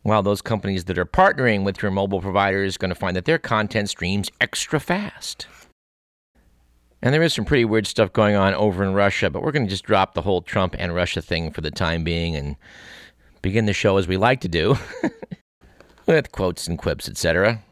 While 0.01 0.23
those 0.23 0.41
companies 0.41 0.85
that 0.85 0.97
are 0.97 1.05
partnering 1.05 1.63
with 1.63 1.83
your 1.83 1.91
mobile 1.91 2.21
provider 2.21 2.63
is 2.63 2.79
going 2.79 2.89
to 2.89 2.95
find 2.95 3.15
that 3.15 3.25
their 3.25 3.37
content 3.37 3.91
streams 3.91 4.31
extra 4.41 4.79
fast. 4.79 5.45
And 7.01 7.13
there 7.13 7.23
is 7.23 7.33
some 7.33 7.45
pretty 7.45 7.65
weird 7.65 7.87
stuff 7.87 8.13
going 8.13 8.35
on 8.35 8.53
over 8.53 8.83
in 8.83 8.93
Russia, 8.93 9.29
but 9.29 9.41
we're 9.41 9.51
going 9.51 9.65
to 9.65 9.69
just 9.69 9.85
drop 9.85 10.13
the 10.13 10.21
whole 10.21 10.41
Trump 10.41 10.75
and 10.77 10.93
Russia 10.93 11.21
thing 11.21 11.51
for 11.51 11.61
the 11.61 11.71
time 11.71 12.03
being 12.03 12.35
and 12.35 12.55
begin 13.41 13.65
the 13.65 13.73
show 13.73 13.97
as 13.97 14.07
we 14.07 14.17
like 14.17 14.41
to 14.41 14.47
do, 14.47 14.77
with 16.05 16.31
quotes 16.31 16.67
and 16.67 16.77
quips, 16.77 17.09
etc. 17.09 17.63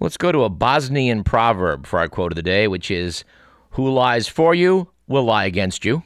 Let's 0.00 0.16
go 0.16 0.32
to 0.32 0.44
a 0.44 0.50
Bosnian 0.50 1.24
proverb 1.24 1.86
for 1.86 1.98
our 1.98 2.08
quote 2.08 2.32
of 2.32 2.36
the 2.36 2.42
day, 2.42 2.68
which 2.68 2.90
is 2.90 3.24
Who 3.70 3.90
lies 3.90 4.28
for 4.28 4.54
you 4.54 4.88
will 5.06 5.24
lie 5.24 5.44
against 5.44 5.84
you. 5.84 6.02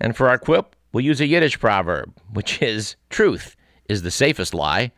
And 0.00 0.16
for 0.16 0.28
our 0.28 0.38
quip, 0.38 0.76
we'll 0.92 1.04
use 1.04 1.20
a 1.20 1.26
Yiddish 1.26 1.58
proverb, 1.58 2.14
which 2.32 2.60
is 2.62 2.96
Truth 3.08 3.56
is 3.88 4.02
the 4.02 4.10
safest 4.10 4.54
lie. 4.54 4.92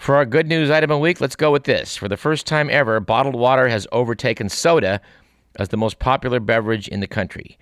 For 0.00 0.16
our 0.16 0.24
good 0.24 0.48
news 0.48 0.70
item 0.70 0.90
of 0.90 0.94
the 0.94 1.02
week, 1.02 1.20
let's 1.20 1.36
go 1.36 1.52
with 1.52 1.64
this. 1.64 1.94
For 1.94 2.08
the 2.08 2.16
first 2.16 2.46
time 2.46 2.70
ever, 2.70 3.00
bottled 3.00 3.34
water 3.34 3.68
has 3.68 3.86
overtaken 3.92 4.48
soda 4.48 5.02
as 5.56 5.68
the 5.68 5.76
most 5.76 5.98
popular 5.98 6.40
beverage 6.40 6.88
in 6.88 7.00
the 7.00 7.06
country. 7.06 7.58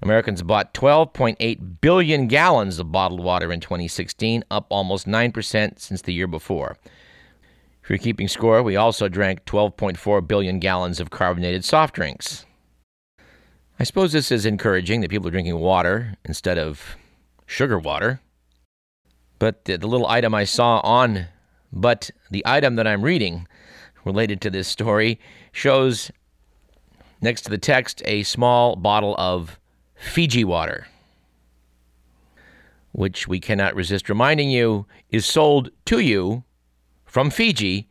Americans 0.00 0.42
bought 0.42 0.72
12.8 0.72 1.80
billion 1.82 2.28
gallons 2.28 2.78
of 2.78 2.90
bottled 2.90 3.20
water 3.22 3.52
in 3.52 3.60
2016, 3.60 4.42
up 4.50 4.66
almost 4.70 5.06
9% 5.06 5.78
since 5.78 6.00
the 6.00 6.14
year 6.14 6.26
before. 6.26 6.78
If 7.84 7.90
you're 7.90 7.98
keeping 7.98 8.26
score, 8.26 8.62
we 8.62 8.74
also 8.74 9.06
drank 9.10 9.44
12.4 9.44 10.26
billion 10.26 10.60
gallons 10.60 10.98
of 10.98 11.10
carbonated 11.10 11.62
soft 11.62 11.94
drinks. 11.94 12.46
I 13.78 13.84
suppose 13.84 14.12
this 14.12 14.32
is 14.32 14.46
encouraging 14.46 15.02
that 15.02 15.10
people 15.10 15.28
are 15.28 15.30
drinking 15.30 15.58
water 15.58 16.16
instead 16.24 16.56
of 16.56 16.96
sugar 17.44 17.78
water. 17.78 18.22
But 19.38 19.66
the, 19.66 19.76
the 19.76 19.88
little 19.88 20.06
item 20.06 20.34
I 20.34 20.44
saw 20.44 20.80
on 20.80 21.26
but 21.72 22.10
the 22.30 22.42
item 22.46 22.76
that 22.76 22.86
I'm 22.86 23.02
reading 23.02 23.46
related 24.04 24.40
to 24.42 24.50
this 24.50 24.68
story 24.68 25.18
shows 25.52 26.10
next 27.20 27.42
to 27.42 27.50
the 27.50 27.58
text 27.58 28.02
a 28.04 28.22
small 28.24 28.76
bottle 28.76 29.14
of 29.16 29.58
Fiji 29.94 30.44
water, 30.44 30.88
which 32.90 33.28
we 33.28 33.40
cannot 33.40 33.74
resist 33.74 34.08
reminding 34.08 34.50
you 34.50 34.86
is 35.10 35.24
sold 35.24 35.70
to 35.86 36.00
you 36.00 36.44
from 37.04 37.30
Fiji 37.30 37.88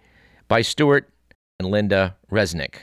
by 0.48 0.62
Stuart 0.62 1.10
and 1.60 1.70
Linda 1.70 2.18
Resnick. 2.32 2.76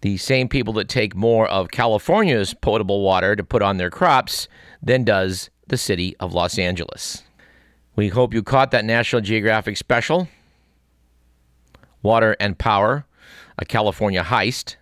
The 0.00 0.16
same 0.16 0.48
people 0.48 0.72
that 0.74 0.88
take 0.88 1.14
more 1.14 1.46
of 1.48 1.70
California's 1.70 2.54
potable 2.54 3.02
water 3.02 3.36
to 3.36 3.44
put 3.44 3.62
on 3.62 3.76
their 3.76 3.90
crops 3.90 4.48
than 4.82 5.04
does 5.04 5.50
the 5.68 5.76
city 5.76 6.16
of 6.18 6.32
Los 6.32 6.58
Angeles. 6.58 7.22
We 7.96 8.08
hope 8.08 8.32
you 8.32 8.42
caught 8.42 8.70
that 8.70 8.84
National 8.84 9.20
Geographic 9.20 9.76
special, 9.76 10.28
Water 12.02 12.36
and 12.40 12.56
Power, 12.56 13.04
a 13.58 13.64
California 13.64 14.22
heist, 14.22 14.76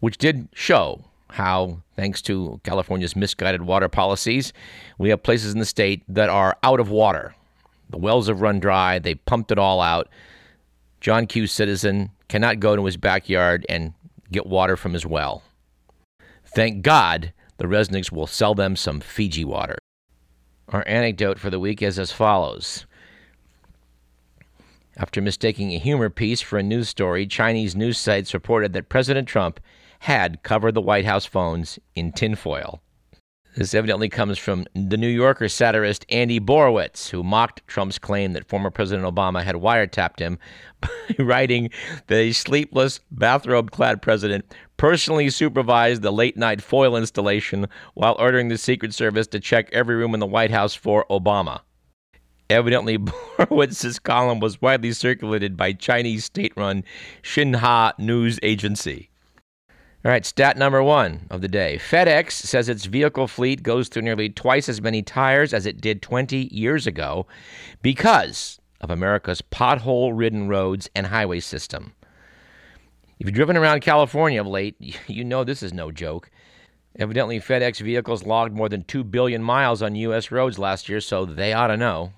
which 0.00 0.18
did 0.18 0.48
show 0.54 1.04
how, 1.30 1.82
thanks 1.96 2.22
to 2.22 2.60
California's 2.62 3.16
misguided 3.16 3.62
water 3.62 3.88
policies, 3.88 4.52
we 4.98 5.08
have 5.08 5.22
places 5.22 5.52
in 5.52 5.58
the 5.58 5.64
state 5.64 6.02
that 6.08 6.28
are 6.28 6.56
out 6.62 6.78
of 6.78 6.90
water. 6.90 7.34
The 7.90 7.98
wells 7.98 8.28
have 8.28 8.40
run 8.40 8.60
dry, 8.60 8.98
they 8.98 9.14
pumped 9.14 9.50
it 9.50 9.58
all 9.58 9.80
out. 9.80 10.08
John 11.00 11.26
Q. 11.26 11.46
Citizen 11.46 12.10
cannot 12.28 12.60
go 12.60 12.76
to 12.76 12.84
his 12.84 12.96
backyard 12.96 13.66
and 13.68 13.94
get 14.30 14.46
water 14.46 14.76
from 14.76 14.92
his 14.92 15.04
well. 15.04 15.42
Thank 16.54 16.82
God 16.82 17.32
the 17.56 17.66
Resnicks 17.66 18.12
will 18.12 18.26
sell 18.26 18.54
them 18.54 18.76
some 18.76 19.00
Fiji 19.00 19.44
water. 19.44 19.78
Our 20.68 20.84
anecdote 20.86 21.38
for 21.38 21.50
the 21.50 21.60
week 21.60 21.82
is 21.82 21.98
as 21.98 22.12
follows. 22.12 22.86
After 24.96 25.20
mistaking 25.20 25.72
a 25.72 25.78
humor 25.78 26.08
piece 26.08 26.40
for 26.40 26.58
a 26.58 26.62
news 26.62 26.88
story, 26.88 27.26
Chinese 27.26 27.74
news 27.74 27.98
sites 27.98 28.32
reported 28.32 28.72
that 28.72 28.88
President 28.88 29.28
Trump 29.28 29.60
had 30.00 30.42
covered 30.42 30.74
the 30.74 30.80
White 30.80 31.04
House 31.04 31.26
phones 31.26 31.78
in 31.94 32.12
tinfoil. 32.12 32.80
This 33.56 33.74
evidently 33.74 34.08
comes 34.08 34.36
from 34.36 34.66
the 34.74 34.96
New 34.96 35.08
Yorker 35.08 35.48
satirist 35.48 36.04
Andy 36.08 36.40
Borowitz, 36.40 37.10
who 37.10 37.22
mocked 37.22 37.66
Trump's 37.68 38.00
claim 38.00 38.32
that 38.32 38.48
former 38.48 38.70
President 38.70 39.06
Obama 39.06 39.44
had 39.44 39.54
wiretapped 39.54 40.18
him 40.18 40.38
by 40.80 40.88
writing 41.18 41.70
that 42.08 42.16
a 42.16 42.32
sleepless, 42.32 42.98
bathrobe 43.12 43.70
clad 43.70 44.02
president 44.02 44.44
personally 44.76 45.30
supervised 45.30 46.02
the 46.02 46.12
late 46.12 46.36
night 46.36 46.62
foil 46.62 46.96
installation 46.96 47.66
while 47.94 48.16
ordering 48.18 48.48
the 48.48 48.58
Secret 48.58 48.94
Service 48.94 49.26
to 49.28 49.40
check 49.40 49.68
every 49.72 49.94
room 49.96 50.14
in 50.14 50.20
the 50.20 50.26
White 50.26 50.50
House 50.50 50.74
for 50.74 51.06
Obama. 51.10 51.60
Evidently, 52.50 52.98
Borowitz's 53.38 53.98
column 53.98 54.40
was 54.40 54.60
widely 54.60 54.92
circulated 54.92 55.56
by 55.56 55.72
Chinese 55.72 56.24
state 56.24 56.52
run 56.56 56.84
Xinhua 57.22 57.98
News 57.98 58.38
Agency. 58.42 59.10
All 60.04 60.10
right, 60.10 60.26
stat 60.26 60.58
number 60.58 60.82
one 60.82 61.26
of 61.30 61.40
the 61.40 61.48
day. 61.48 61.78
FedEx 61.78 62.32
says 62.32 62.68
its 62.68 62.84
vehicle 62.84 63.26
fleet 63.26 63.62
goes 63.62 63.88
through 63.88 64.02
nearly 64.02 64.28
twice 64.28 64.68
as 64.68 64.82
many 64.82 65.00
tires 65.00 65.54
as 65.54 65.64
it 65.64 65.80
did 65.80 66.02
20 66.02 66.54
years 66.54 66.86
ago 66.86 67.26
because 67.80 68.60
of 68.82 68.90
America's 68.90 69.40
pothole 69.40 70.12
ridden 70.14 70.46
roads 70.46 70.90
and 70.94 71.06
highway 71.06 71.40
system. 71.40 71.94
If 73.18 73.26
you've 73.26 73.34
driven 73.34 73.56
around 73.56 73.80
California 73.80 74.40
of 74.40 74.46
late, 74.46 74.76
you 75.06 75.24
know 75.24 75.44
this 75.44 75.62
is 75.62 75.72
no 75.72 75.90
joke. 75.90 76.30
Evidently, 76.96 77.40
FedEx 77.40 77.80
vehicles 77.80 78.24
logged 78.24 78.54
more 78.54 78.68
than 78.68 78.84
2 78.84 79.02
billion 79.04 79.42
miles 79.42 79.82
on 79.82 79.96
U.S. 79.96 80.30
roads 80.30 80.58
last 80.58 80.88
year, 80.88 81.00
so 81.00 81.24
they 81.24 81.52
ought 81.52 81.66
to 81.68 81.76
know. 81.76 82.12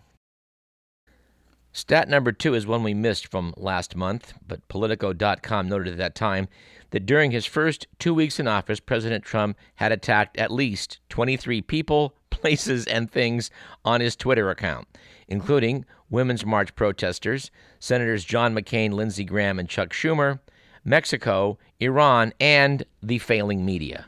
Stat 1.72 2.08
number 2.08 2.32
two 2.32 2.54
is 2.54 2.66
one 2.66 2.82
we 2.82 2.94
missed 2.94 3.30
from 3.30 3.52
last 3.56 3.96
month, 3.96 4.32
but 4.46 4.66
Politico.com 4.68 5.68
noted 5.68 5.92
at 5.92 5.98
that 5.98 6.14
time 6.14 6.48
that 6.90 7.04
during 7.04 7.30
his 7.30 7.44
first 7.44 7.86
two 7.98 8.14
weeks 8.14 8.40
in 8.40 8.48
office, 8.48 8.80
President 8.80 9.24
Trump 9.24 9.58
had 9.74 9.92
attacked 9.92 10.38
at 10.38 10.50
least 10.50 11.00
23 11.10 11.60
people, 11.60 12.14
places, 12.30 12.86
and 12.86 13.10
things 13.10 13.50
on 13.84 14.00
his 14.00 14.16
Twitter 14.16 14.48
account, 14.48 14.88
including 15.28 15.84
Women's 16.08 16.46
March 16.46 16.74
protesters, 16.74 17.50
Senators 17.78 18.24
John 18.24 18.54
McCain, 18.54 18.92
Lindsey 18.92 19.24
Graham, 19.24 19.58
and 19.58 19.68
Chuck 19.68 19.90
Schumer, 19.90 20.40
Mexico, 20.86 21.58
Iran, 21.80 22.32
and 22.38 22.84
the 23.02 23.18
failing 23.18 23.66
media. 23.66 24.06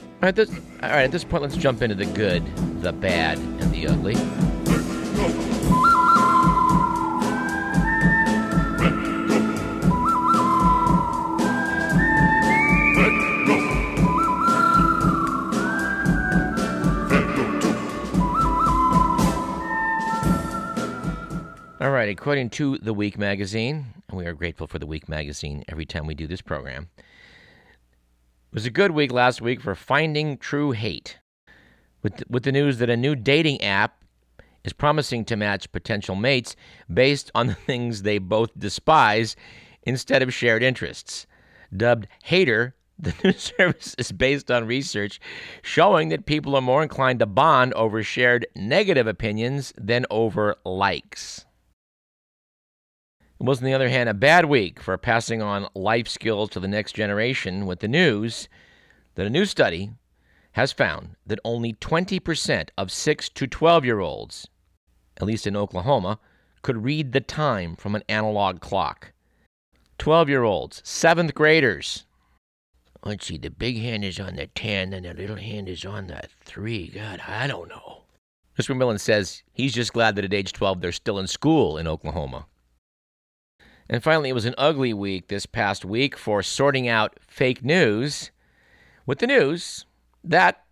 All 0.00 0.04
right, 0.22 0.34
this, 0.34 0.50
all 0.82 0.88
right, 0.88 1.04
at 1.04 1.12
this 1.12 1.22
point, 1.22 1.42
let's 1.42 1.56
jump 1.56 1.82
into 1.82 1.94
the 1.94 2.06
good, 2.06 2.44
the 2.80 2.92
bad, 2.92 3.38
and 3.38 3.70
the 3.70 3.86
ugly. 3.86 4.16
All 21.80 21.90
right, 21.90 22.08
according 22.08 22.50
to 22.50 22.78
The 22.78 22.94
Week 22.94 23.18
magazine, 23.18 23.97
we 24.12 24.26
are 24.26 24.34
grateful 24.34 24.66
for 24.66 24.78
The 24.78 24.86
Week 24.86 25.08
magazine 25.08 25.64
every 25.68 25.84
time 25.84 26.06
we 26.06 26.14
do 26.14 26.26
this 26.26 26.40
program, 26.40 26.88
it 26.98 27.04
was 28.54 28.66
a 28.66 28.70
good 28.70 28.92
week 28.92 29.12
last 29.12 29.40
week 29.40 29.60
for 29.60 29.74
finding 29.74 30.38
true 30.38 30.72
hate. 30.72 31.18
With, 32.02 32.22
with 32.28 32.44
the 32.44 32.52
news 32.52 32.78
that 32.78 32.90
a 32.90 32.96
new 32.96 33.14
dating 33.14 33.62
app 33.62 34.04
is 34.64 34.72
promising 34.72 35.24
to 35.26 35.36
match 35.36 35.70
potential 35.72 36.14
mates 36.14 36.56
based 36.92 37.30
on 37.34 37.48
the 37.48 37.54
things 37.66 38.02
they 38.02 38.18
both 38.18 38.50
despise 38.58 39.36
instead 39.82 40.22
of 40.22 40.32
shared 40.32 40.62
interests. 40.62 41.26
Dubbed 41.76 42.08
Hater 42.24 42.74
The 43.00 43.14
new 43.22 43.32
service 43.32 43.94
is 43.96 44.10
based 44.10 44.50
on 44.50 44.66
research 44.66 45.20
showing 45.62 46.08
that 46.08 46.26
people 46.26 46.56
are 46.56 46.60
more 46.60 46.82
inclined 46.82 47.20
to 47.20 47.26
bond 47.26 47.72
over 47.74 48.02
shared 48.02 48.44
negative 48.56 49.06
opinions 49.06 49.72
than 49.78 50.04
over 50.10 50.56
likes. 50.64 51.44
It 53.40 53.44
was, 53.44 53.58
on 53.58 53.64
the 53.64 53.74
other 53.74 53.88
hand, 53.88 54.08
a 54.08 54.14
bad 54.14 54.46
week 54.46 54.80
for 54.80 54.98
passing 54.98 55.40
on 55.40 55.68
life 55.74 56.08
skills 56.08 56.50
to 56.50 56.60
the 56.60 56.66
next 56.66 56.92
generation 56.92 57.66
with 57.66 57.78
the 57.78 57.86
news 57.86 58.48
that 59.14 59.26
a 59.26 59.30
new 59.30 59.44
study 59.44 59.90
has 60.52 60.72
found 60.72 61.10
that 61.24 61.38
only 61.44 61.74
20% 61.74 62.70
of 62.76 62.90
6 62.90 63.28
to 63.28 63.46
12 63.46 63.84
year 63.84 64.00
olds, 64.00 64.48
at 65.18 65.26
least 65.26 65.46
in 65.46 65.56
Oklahoma, 65.56 66.18
could 66.62 66.82
read 66.82 67.12
the 67.12 67.20
time 67.20 67.76
from 67.76 67.94
an 67.94 68.02
analog 68.08 68.60
clock. 68.60 69.12
12 69.98 70.28
year 70.28 70.42
olds, 70.42 70.82
seventh 70.84 71.32
graders. 71.32 72.06
Let's 73.04 73.26
see, 73.26 73.38
the 73.38 73.50
big 73.50 73.78
hand 73.78 74.04
is 74.04 74.18
on 74.18 74.34
the 74.34 74.48
10 74.48 74.92
and 74.92 75.06
the 75.06 75.14
little 75.14 75.36
hand 75.36 75.68
is 75.68 75.84
on 75.84 76.08
the 76.08 76.22
3. 76.40 76.88
God, 76.88 77.20
I 77.28 77.46
don't 77.46 77.68
know. 77.68 78.02
Mr. 78.58 78.74
McMillan 78.74 78.98
says 78.98 79.44
he's 79.52 79.72
just 79.72 79.92
glad 79.92 80.16
that 80.16 80.24
at 80.24 80.34
age 80.34 80.52
12 80.52 80.80
they're 80.80 80.90
still 80.90 81.20
in 81.20 81.28
school 81.28 81.78
in 81.78 81.86
Oklahoma. 81.86 82.46
And 83.88 84.02
finally, 84.02 84.28
it 84.28 84.34
was 84.34 84.44
an 84.44 84.54
ugly 84.58 84.92
week 84.92 85.28
this 85.28 85.46
past 85.46 85.84
week 85.84 86.16
for 86.16 86.42
sorting 86.42 86.88
out 86.88 87.18
fake 87.20 87.64
news 87.64 88.30
with 89.06 89.18
the 89.18 89.26
news 89.26 89.86
that 90.22 90.64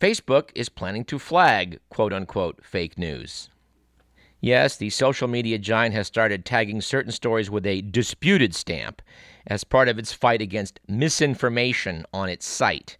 Facebook 0.00 0.50
is 0.54 0.68
planning 0.68 1.04
to 1.04 1.18
flag 1.18 1.78
quote 1.90 2.12
unquote 2.12 2.64
fake 2.64 2.96
news. 2.96 3.50
Yes, 4.40 4.76
the 4.76 4.90
social 4.90 5.28
media 5.28 5.58
giant 5.58 5.94
has 5.94 6.06
started 6.06 6.44
tagging 6.44 6.80
certain 6.80 7.12
stories 7.12 7.50
with 7.50 7.66
a 7.66 7.80
disputed 7.80 8.54
stamp 8.54 9.00
as 9.46 9.64
part 9.64 9.88
of 9.88 9.98
its 9.98 10.12
fight 10.12 10.42
against 10.42 10.80
misinformation 10.86 12.04
on 12.12 12.28
its 12.28 12.46
site. 12.46 12.98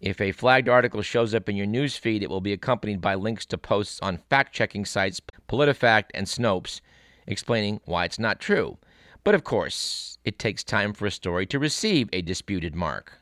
If 0.00 0.20
a 0.20 0.32
flagged 0.32 0.68
article 0.68 1.02
shows 1.02 1.34
up 1.34 1.48
in 1.48 1.56
your 1.56 1.66
news 1.66 1.96
feed, 1.96 2.22
it 2.22 2.30
will 2.30 2.40
be 2.40 2.52
accompanied 2.52 3.00
by 3.00 3.16
links 3.16 3.44
to 3.46 3.58
posts 3.58 4.00
on 4.00 4.18
fact 4.30 4.54
checking 4.54 4.84
sites 4.84 5.20
PolitiFact 5.48 6.06
and 6.14 6.26
Snopes 6.26 6.80
explaining 7.26 7.80
why 7.84 8.04
it's 8.04 8.18
not 8.18 8.40
true. 8.40 8.78
But 9.24 9.34
of 9.34 9.44
course, 9.44 10.18
it 10.24 10.38
takes 10.38 10.64
time 10.64 10.92
for 10.92 11.06
a 11.06 11.10
story 11.10 11.46
to 11.46 11.58
receive 11.58 12.08
a 12.12 12.22
disputed 12.22 12.74
mark. 12.74 13.18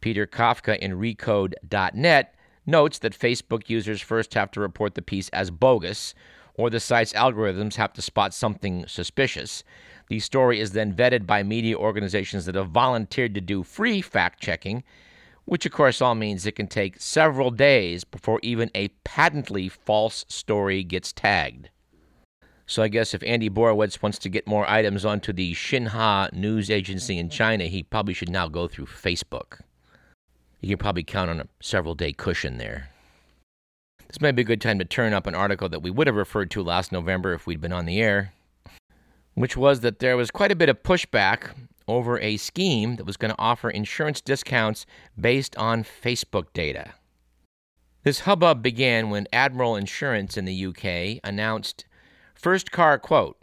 Peter 0.00 0.26
Kafka 0.26 0.78
in 0.78 0.92
Recode.net 0.92 2.34
notes 2.64 2.98
that 2.98 3.18
Facebook 3.18 3.68
users 3.68 4.00
first 4.00 4.34
have 4.34 4.50
to 4.52 4.60
report 4.60 4.94
the 4.94 5.02
piece 5.02 5.28
as 5.30 5.50
bogus, 5.50 6.14
or 6.54 6.70
the 6.70 6.80
site's 6.80 7.12
algorithms 7.12 7.74
have 7.74 7.92
to 7.92 8.02
spot 8.02 8.32
something 8.32 8.86
suspicious. 8.86 9.62
The 10.08 10.20
story 10.20 10.60
is 10.60 10.72
then 10.72 10.94
vetted 10.94 11.26
by 11.26 11.42
media 11.42 11.76
organizations 11.76 12.46
that 12.46 12.54
have 12.54 12.70
volunteered 12.70 13.34
to 13.34 13.40
do 13.40 13.62
free 13.62 14.00
fact 14.00 14.40
checking, 14.40 14.84
which 15.44 15.66
of 15.66 15.72
course 15.72 16.00
all 16.00 16.14
means 16.14 16.46
it 16.46 16.56
can 16.56 16.66
take 16.66 17.00
several 17.00 17.50
days 17.50 18.04
before 18.04 18.40
even 18.42 18.70
a 18.74 18.88
patently 19.04 19.68
false 19.68 20.24
story 20.28 20.82
gets 20.82 21.12
tagged. 21.12 21.68
So 22.66 22.82
I 22.82 22.88
guess 22.88 23.14
if 23.14 23.22
Andy 23.22 23.48
Borowitz 23.48 24.02
wants 24.02 24.18
to 24.18 24.28
get 24.28 24.46
more 24.46 24.68
items 24.68 25.04
onto 25.04 25.32
the 25.32 25.54
Xinhua 25.54 26.32
news 26.32 26.68
agency 26.68 27.16
in 27.16 27.30
China, 27.30 27.64
he 27.64 27.84
probably 27.84 28.12
should 28.12 28.28
now 28.28 28.48
go 28.48 28.66
through 28.66 28.86
Facebook. 28.86 29.60
You 30.60 30.70
can 30.70 30.78
probably 30.78 31.04
count 31.04 31.30
on 31.30 31.40
a 31.40 31.46
several 31.60 31.94
day 31.94 32.12
cushion 32.12 32.58
there. 32.58 32.90
This 34.08 34.20
might 34.20 34.32
be 34.32 34.42
a 34.42 34.46
good 34.46 34.60
time 34.60 34.80
to 34.80 34.84
turn 34.84 35.12
up 35.12 35.26
an 35.26 35.34
article 35.34 35.68
that 35.68 35.82
we 35.82 35.90
would 35.90 36.08
have 36.08 36.16
referred 36.16 36.50
to 36.52 36.62
last 36.62 36.90
November 36.90 37.34
if 37.34 37.46
we'd 37.46 37.60
been 37.60 37.72
on 37.72 37.86
the 37.86 38.00
air, 38.00 38.32
which 39.34 39.56
was 39.56 39.80
that 39.80 40.00
there 40.00 40.16
was 40.16 40.30
quite 40.30 40.52
a 40.52 40.56
bit 40.56 40.68
of 40.68 40.82
pushback 40.82 41.50
over 41.86 42.18
a 42.18 42.36
scheme 42.36 42.96
that 42.96 43.06
was 43.06 43.16
going 43.16 43.32
to 43.32 43.38
offer 43.38 43.70
insurance 43.70 44.20
discounts 44.20 44.86
based 45.20 45.56
on 45.56 45.84
Facebook 45.84 46.46
data. 46.52 46.94
This 48.02 48.20
hubbub 48.20 48.62
began 48.62 49.10
when 49.10 49.28
Admiral 49.32 49.76
Insurance 49.76 50.36
in 50.36 50.44
the 50.44 50.66
UK 50.66 51.20
announced 51.22 51.84
First 52.36 52.70
Car 52.70 52.98
Quote, 52.98 53.38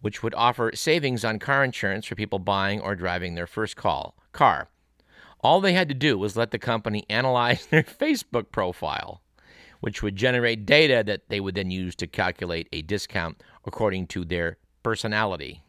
which 0.00 0.22
would 0.22 0.34
offer 0.34 0.70
savings 0.74 1.24
on 1.24 1.38
car 1.38 1.64
insurance 1.64 2.06
for 2.06 2.14
people 2.14 2.38
buying 2.38 2.80
or 2.80 2.94
driving 2.94 3.34
their 3.34 3.46
first 3.46 3.76
call 3.76 4.16
car. 4.32 4.68
All 5.40 5.60
they 5.60 5.72
had 5.72 5.88
to 5.88 5.94
do 5.94 6.16
was 6.16 6.36
let 6.36 6.52
the 6.52 6.58
company 6.58 7.04
analyze 7.10 7.66
their 7.70 7.82
Facebook 7.82 8.52
profile, 8.52 9.20
which 9.80 10.02
would 10.02 10.16
generate 10.16 10.64
data 10.64 11.02
that 11.06 11.28
they 11.28 11.40
would 11.40 11.54
then 11.56 11.70
use 11.70 11.96
to 11.96 12.06
calculate 12.06 12.68
a 12.72 12.82
discount 12.82 13.42
according 13.64 14.06
to 14.08 14.24
their 14.24 14.58
personality. 14.82 15.62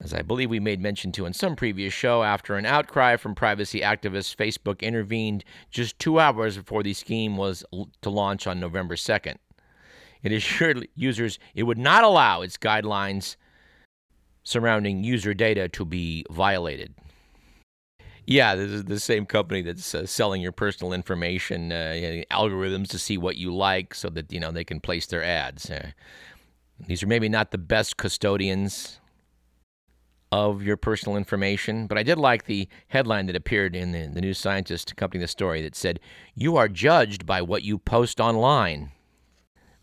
As 0.00 0.12
I 0.12 0.22
believe 0.22 0.50
we 0.50 0.60
made 0.60 0.80
mention 0.80 1.10
to 1.12 1.24
in 1.24 1.32
some 1.32 1.56
previous 1.56 1.92
show, 1.92 2.22
after 2.22 2.56
an 2.56 2.66
outcry 2.66 3.16
from 3.16 3.34
privacy 3.34 3.80
activists, 3.80 4.36
Facebook 4.36 4.80
intervened 4.80 5.42
just 5.70 5.98
two 5.98 6.20
hours 6.20 6.58
before 6.58 6.82
the 6.82 6.92
scheme 6.92 7.36
was 7.36 7.64
to 8.02 8.10
launch 8.10 8.46
on 8.46 8.60
November 8.60 8.94
2nd. 8.94 9.36
It 10.22 10.32
assured 10.32 10.88
users 10.94 11.38
it 11.54 11.64
would 11.64 11.78
not 11.78 12.04
allow 12.04 12.42
its 12.42 12.56
guidelines 12.56 13.36
surrounding 14.42 15.02
user 15.02 15.34
data 15.34 15.68
to 15.68 15.84
be 15.84 16.24
violated. 16.30 16.94
Yeah, 18.26 18.56
this 18.56 18.70
is 18.70 18.84
the 18.84 18.98
same 18.98 19.24
company 19.24 19.62
that's 19.62 19.94
uh, 19.94 20.04
selling 20.04 20.42
your 20.42 20.50
personal 20.50 20.92
information, 20.92 21.70
uh, 21.70 22.22
algorithms 22.30 22.88
to 22.88 22.98
see 22.98 23.16
what 23.16 23.36
you 23.36 23.54
like, 23.54 23.94
so 23.94 24.08
that 24.10 24.32
you 24.32 24.40
know 24.40 24.50
they 24.50 24.64
can 24.64 24.80
place 24.80 25.06
their 25.06 25.22
ads. 25.22 25.70
Uh, 25.70 25.90
these 26.86 27.02
are 27.02 27.06
maybe 27.06 27.28
not 27.28 27.52
the 27.52 27.58
best 27.58 27.96
custodians 27.96 29.00
of 30.32 30.62
your 30.62 30.76
personal 30.76 31.16
information, 31.16 31.86
but 31.86 31.96
I 31.96 32.02
did 32.02 32.18
like 32.18 32.46
the 32.46 32.68
headline 32.88 33.26
that 33.26 33.36
appeared 33.36 33.76
in 33.76 33.92
the, 33.92 34.08
the 34.08 34.20
New 34.20 34.34
Scientist 34.34 34.90
accompanying 34.90 35.22
the 35.22 35.28
story 35.28 35.62
that 35.62 35.76
said, 35.76 36.00
"You 36.34 36.56
are 36.56 36.68
judged 36.68 37.26
by 37.26 37.42
what 37.42 37.62
you 37.62 37.78
post 37.78 38.18
online." 38.20 38.90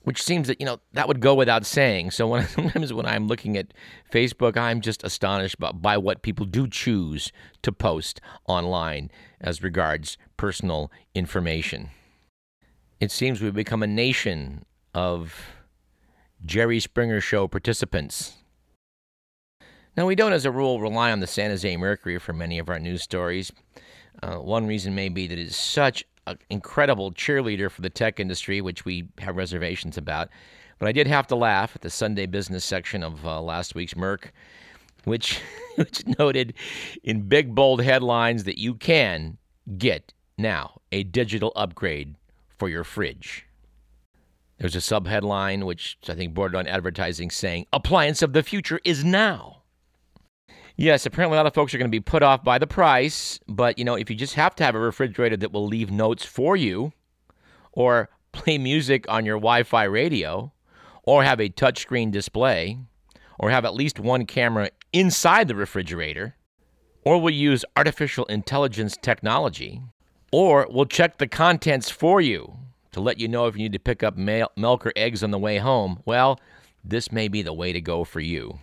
Which 0.04 0.22
seems 0.22 0.48
that 0.48 0.60
you 0.60 0.66
know 0.66 0.80
that 0.94 1.08
would 1.08 1.20
go 1.20 1.34
without 1.34 1.66
saying. 1.66 2.12
So 2.12 2.28
when 2.28 2.48
sometimes 2.48 2.94
when 2.94 3.06
I'm 3.06 3.28
looking 3.28 3.58
at 3.58 3.74
Facebook, 4.12 4.58
I'm 4.58 4.82
just 4.82 5.04
astonished 5.04 5.60
by, 5.60 5.72
by 5.72 5.98
what 5.98 6.22
people 6.22 6.46
do 6.46 6.68
choose 6.68 7.32
to 7.62 7.72
post 7.72 8.22
online 8.48 9.10
as 9.42 9.64
regards 9.64 10.18
personal 10.38 10.92
information. 11.16 11.90
It 13.00 13.12
seems 13.12 13.42
we've 13.42 13.54
become 13.54 13.84
a 13.84 13.88
nation 13.88 14.66
of 14.94 15.36
Jerry 16.46 16.80
Springer 16.80 17.20
show 17.20 17.48
participants. 17.48 18.34
Now, 19.96 20.08
we 20.08 20.16
don't, 20.16 20.34
as 20.34 20.46
a 20.46 20.52
rule, 20.52 20.82
rely 20.82 21.12
on 21.12 21.20
the 21.20 21.28
San 21.28 21.52
Jose 21.52 21.78
Mercury 21.78 22.18
for 22.18 22.34
many 22.34 22.58
of 22.58 22.70
our 22.70 22.80
news 22.80 23.04
stories. 23.04 23.52
Uh, 24.22 24.38
one 24.38 24.66
reason 24.66 24.96
may 24.96 25.10
be 25.10 25.28
that 25.28 25.38
it 25.38 25.48
is 25.48 25.56
such 25.56 26.04
an 26.28 26.38
incredible 26.50 27.12
cheerleader 27.12 27.70
for 27.70 27.82
the 27.82 27.90
tech 27.90 28.20
industry, 28.20 28.62
which 28.62 28.86
we 28.86 29.08
have 29.20 29.36
reservations 29.36 29.98
about. 29.98 30.30
But 30.80 30.88
I 30.88 30.92
did 30.92 31.08
have 31.08 31.28
to 31.28 31.36
laugh 31.36 31.76
at 31.76 31.82
the 31.82 31.90
Sunday 31.90 32.26
business 32.26 32.66
section 32.66 33.04
of 33.04 33.26
uh, 33.26 33.42
last 33.42 33.76
week's 33.76 33.96
Merc, 33.96 34.34
which, 35.06 35.40
which 35.76 36.04
noted 36.20 36.54
in 37.04 37.22
big, 37.22 37.56
bold 37.56 37.82
headlines 37.82 38.44
that 38.46 38.58
you 38.58 38.76
can 38.76 39.38
get 39.78 40.14
now 40.38 40.82
a 40.92 41.04
digital 41.04 41.52
upgrade 41.56 42.16
for 42.58 42.70
your 42.70 42.84
fridge. 42.84 43.46
There's 44.60 44.76
a 44.76 44.80
subheadline, 44.80 45.66
which 45.66 45.98
I 46.08 46.14
think 46.14 46.34
bordered 46.34 46.56
on 46.56 46.68
advertising, 46.68 47.32
saying, 47.32 47.66
Appliance 47.74 48.22
of 48.22 48.34
the 48.34 48.44
future 48.44 48.80
is 48.86 49.04
now. 49.04 49.63
Yes, 50.76 51.06
apparently 51.06 51.38
a 51.38 51.40
lot 51.40 51.46
of 51.46 51.54
folks 51.54 51.74
are 51.74 51.78
going 51.78 51.90
to 51.90 51.96
be 51.96 52.00
put 52.00 52.24
off 52.24 52.44
by 52.44 52.58
the 52.58 52.66
price, 52.66 53.40
but 53.48 53.78
you 53.78 53.86
know, 53.86 53.96
if 53.96 54.10
you 54.10 54.16
just 54.16 54.34
have 54.34 54.56
to 54.56 54.64
have 54.64 54.74
a 54.74 54.80
refrigerator 54.80 55.38
that 55.38 55.52
will 55.52 55.68
leave 55.68 55.92
notes 55.92 56.26
for 56.26 56.56
you 56.56 56.94
or 57.72 58.10
play 58.32 58.58
music 58.58 59.06
on 59.08 59.26
your 59.26 59.38
Wi-Fi 59.38 59.84
radio 59.84 60.52
or 61.04 61.24
have 61.24 61.40
a 61.40 61.50
touchscreen 61.50 62.12
display 62.12 62.80
or 63.38 63.52
have 63.52 63.66
at 63.66 63.76
least 63.76 64.00
one 64.00 64.26
camera 64.26 64.72
inside 64.92 65.48
the 65.48 65.56
refrigerator 65.56 66.36
or 67.06 67.22
will 67.22 67.30
use 67.30 67.64
artificial 67.78 68.26
intelligence 68.26 68.98
technology 69.00 69.82
or 70.32 70.68
will 70.72 70.88
check 70.88 71.20
the 71.20 71.28
contents 71.28 71.92
for 71.92 72.20
you 72.20 72.58
to 72.94 73.00
let 73.00 73.20
you 73.20 73.28
know 73.28 73.46
if 73.46 73.56
you 73.56 73.62
need 73.64 73.74
to 73.74 73.80
pick 73.80 74.02
up 74.02 74.18
milk 74.18 74.86
or 74.86 74.94
eggs 74.96 75.24
on 75.24 75.30
the 75.30 75.38
way 75.38 75.58
home, 75.58 76.02
well, 76.06 76.40
this 76.84 77.12
may 77.12 77.28
be 77.28 77.44
the 77.44 77.54
way 77.54 77.74
to 77.74 77.82
go 77.82 78.04
for 78.04 78.20
you. 78.20 78.58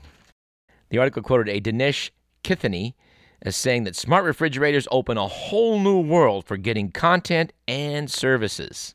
The 0.91 0.99
article 0.99 1.23
quoted 1.23 1.49
a 1.49 1.61
Dinesh 1.61 2.11
Kithany 2.45 2.95
as 3.43 3.57
saying 3.57 3.85
that 3.85 3.97
smart 3.97 4.25
refrigerators 4.25 4.87
open 4.91 5.17
a 5.17 5.27
whole 5.27 5.79
new 5.79 6.01
world 6.01 6.45
for 6.45 6.57
getting 6.57 6.91
content 6.91 7.53
and 7.67 8.11
services. 8.11 8.95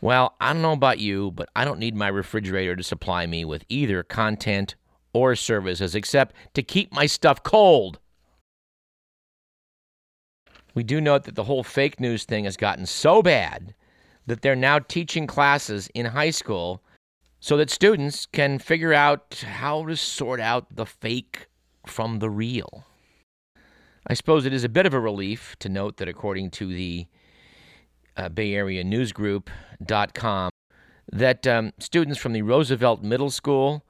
Well, 0.00 0.34
I 0.40 0.52
don't 0.52 0.62
know 0.62 0.72
about 0.72 0.98
you, 0.98 1.30
but 1.32 1.48
I 1.56 1.64
don't 1.64 1.80
need 1.80 1.96
my 1.96 2.08
refrigerator 2.08 2.76
to 2.76 2.82
supply 2.82 3.26
me 3.26 3.44
with 3.44 3.64
either 3.68 4.02
content 4.02 4.74
or 5.14 5.34
services 5.34 5.94
except 5.94 6.36
to 6.52 6.62
keep 6.62 6.92
my 6.92 7.06
stuff 7.06 7.42
cold. 7.42 7.98
We 10.74 10.82
do 10.82 11.00
note 11.00 11.24
that 11.24 11.36
the 11.36 11.44
whole 11.44 11.62
fake 11.62 11.98
news 11.98 12.24
thing 12.24 12.44
has 12.44 12.56
gotten 12.56 12.84
so 12.84 13.22
bad 13.22 13.74
that 14.26 14.42
they're 14.42 14.56
now 14.56 14.80
teaching 14.80 15.26
classes 15.26 15.88
in 15.94 16.06
high 16.06 16.30
school 16.30 16.82
so 17.44 17.58
that 17.58 17.68
students 17.68 18.24
can 18.24 18.58
figure 18.58 18.94
out 18.94 19.44
how 19.46 19.84
to 19.84 19.94
sort 19.94 20.40
out 20.40 20.64
the 20.74 20.86
fake 20.86 21.46
from 21.86 22.18
the 22.18 22.30
real. 22.30 22.86
I 24.06 24.14
suppose 24.14 24.46
it 24.46 24.54
is 24.54 24.64
a 24.64 24.68
bit 24.70 24.86
of 24.86 24.94
a 24.94 24.98
relief 24.98 25.54
to 25.58 25.68
note 25.68 25.98
that 25.98 26.08
according 26.08 26.52
to 26.52 26.68
the 26.68 27.06
uh, 28.16 28.30
Bay 28.30 28.54
Area 28.54 28.82
News 28.82 29.12
Newsgroup.com, 29.12 30.52
that 31.12 31.46
um, 31.46 31.74
students 31.78 32.18
from 32.18 32.32
the 32.32 32.40
Roosevelt 32.40 33.02
Middle 33.02 33.30
School, 33.30 33.84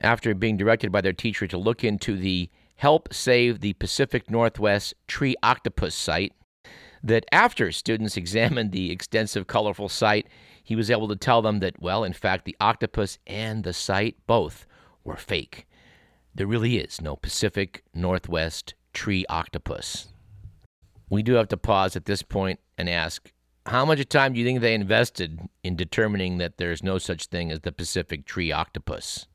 after 0.00 0.34
being 0.34 0.56
directed 0.56 0.90
by 0.90 1.02
their 1.02 1.12
teacher 1.12 1.46
to 1.46 1.56
look 1.56 1.84
into 1.84 2.16
the 2.16 2.50
Help 2.74 3.14
Save 3.14 3.60
the 3.60 3.74
Pacific 3.74 4.28
Northwest 4.28 4.94
Tree 5.06 5.36
Octopus 5.44 5.94
site, 5.94 6.32
that 7.00 7.24
after 7.30 7.70
students 7.70 8.16
examined 8.16 8.72
the 8.72 8.90
extensive, 8.90 9.46
colorful 9.46 9.88
site, 9.88 10.26
he 10.70 10.76
was 10.76 10.88
able 10.88 11.08
to 11.08 11.16
tell 11.16 11.42
them 11.42 11.58
that, 11.58 11.82
well, 11.82 12.04
in 12.04 12.12
fact, 12.12 12.44
the 12.44 12.54
octopus 12.60 13.18
and 13.26 13.64
the 13.64 13.72
site 13.72 14.16
both 14.28 14.68
were 15.02 15.16
fake. 15.16 15.66
There 16.32 16.46
really 16.46 16.78
is 16.78 17.00
no 17.00 17.16
Pacific 17.16 17.82
Northwest 17.92 18.74
tree 18.92 19.26
octopus. 19.28 20.12
We 21.08 21.24
do 21.24 21.32
have 21.32 21.48
to 21.48 21.56
pause 21.56 21.96
at 21.96 22.04
this 22.04 22.22
point 22.22 22.60
and 22.78 22.88
ask 22.88 23.32
how 23.66 23.84
much 23.84 24.08
time 24.08 24.32
do 24.32 24.38
you 24.38 24.46
think 24.46 24.60
they 24.60 24.74
invested 24.74 25.40
in 25.64 25.74
determining 25.74 26.38
that 26.38 26.58
there's 26.58 26.84
no 26.84 26.98
such 26.98 27.26
thing 27.26 27.50
as 27.50 27.62
the 27.62 27.72
Pacific 27.72 28.24
tree 28.24 28.52
octopus? 28.52 29.26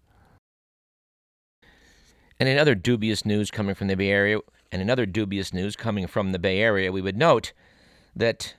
And 2.39 2.47
in 2.47 2.57
other 2.57 2.75
dubious 2.75 3.25
news 3.25 3.51
coming 3.51 3.75
from 3.75 3.87
the 3.87 3.97
Bay 3.97 4.07
Area, 4.07 4.39
and 4.71 4.81
in 4.81 4.89
other 4.89 5.05
dubious 5.05 5.53
news 5.53 5.75
coming 5.75 6.07
from 6.07 6.31
the 6.31 6.39
Bay 6.39 6.61
Area, 6.61 6.93
we 6.93 7.01
would 7.01 7.17
note 7.17 7.51
that 8.15 8.55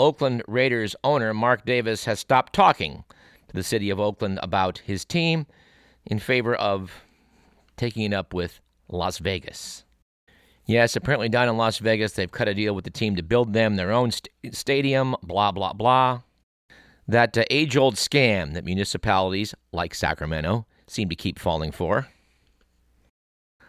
Oakland 0.00 0.42
Raiders 0.48 0.96
owner 1.04 1.34
Mark 1.34 1.66
Davis 1.66 2.06
has 2.06 2.18
stopped 2.18 2.54
talking 2.54 3.04
to 3.48 3.54
the 3.54 3.62
city 3.62 3.90
of 3.90 4.00
Oakland 4.00 4.40
about 4.42 4.78
his 4.78 5.04
team 5.04 5.46
in 6.06 6.18
favor 6.18 6.54
of 6.54 6.90
taking 7.76 8.04
it 8.04 8.14
up 8.14 8.32
with 8.32 8.60
Las 8.88 9.18
Vegas. 9.18 9.84
Yes, 10.64 10.96
apparently 10.96 11.28
down 11.28 11.50
in 11.50 11.58
Las 11.58 11.78
Vegas, 11.78 12.12
they've 12.12 12.30
cut 12.30 12.48
a 12.48 12.54
deal 12.54 12.74
with 12.74 12.84
the 12.84 12.90
team 12.90 13.14
to 13.16 13.22
build 13.22 13.52
them 13.52 13.76
their 13.76 13.90
own 13.90 14.10
st- 14.10 14.30
stadium, 14.52 15.16
blah, 15.22 15.52
blah, 15.52 15.74
blah. 15.74 16.22
That 17.06 17.36
uh, 17.36 17.44
age 17.50 17.76
old 17.76 17.96
scam 17.96 18.54
that 18.54 18.64
municipalities 18.64 19.54
like 19.70 19.94
Sacramento 19.94 20.64
seem 20.86 21.10
to 21.10 21.16
keep 21.16 21.38
falling 21.38 21.72
for. 21.72 22.08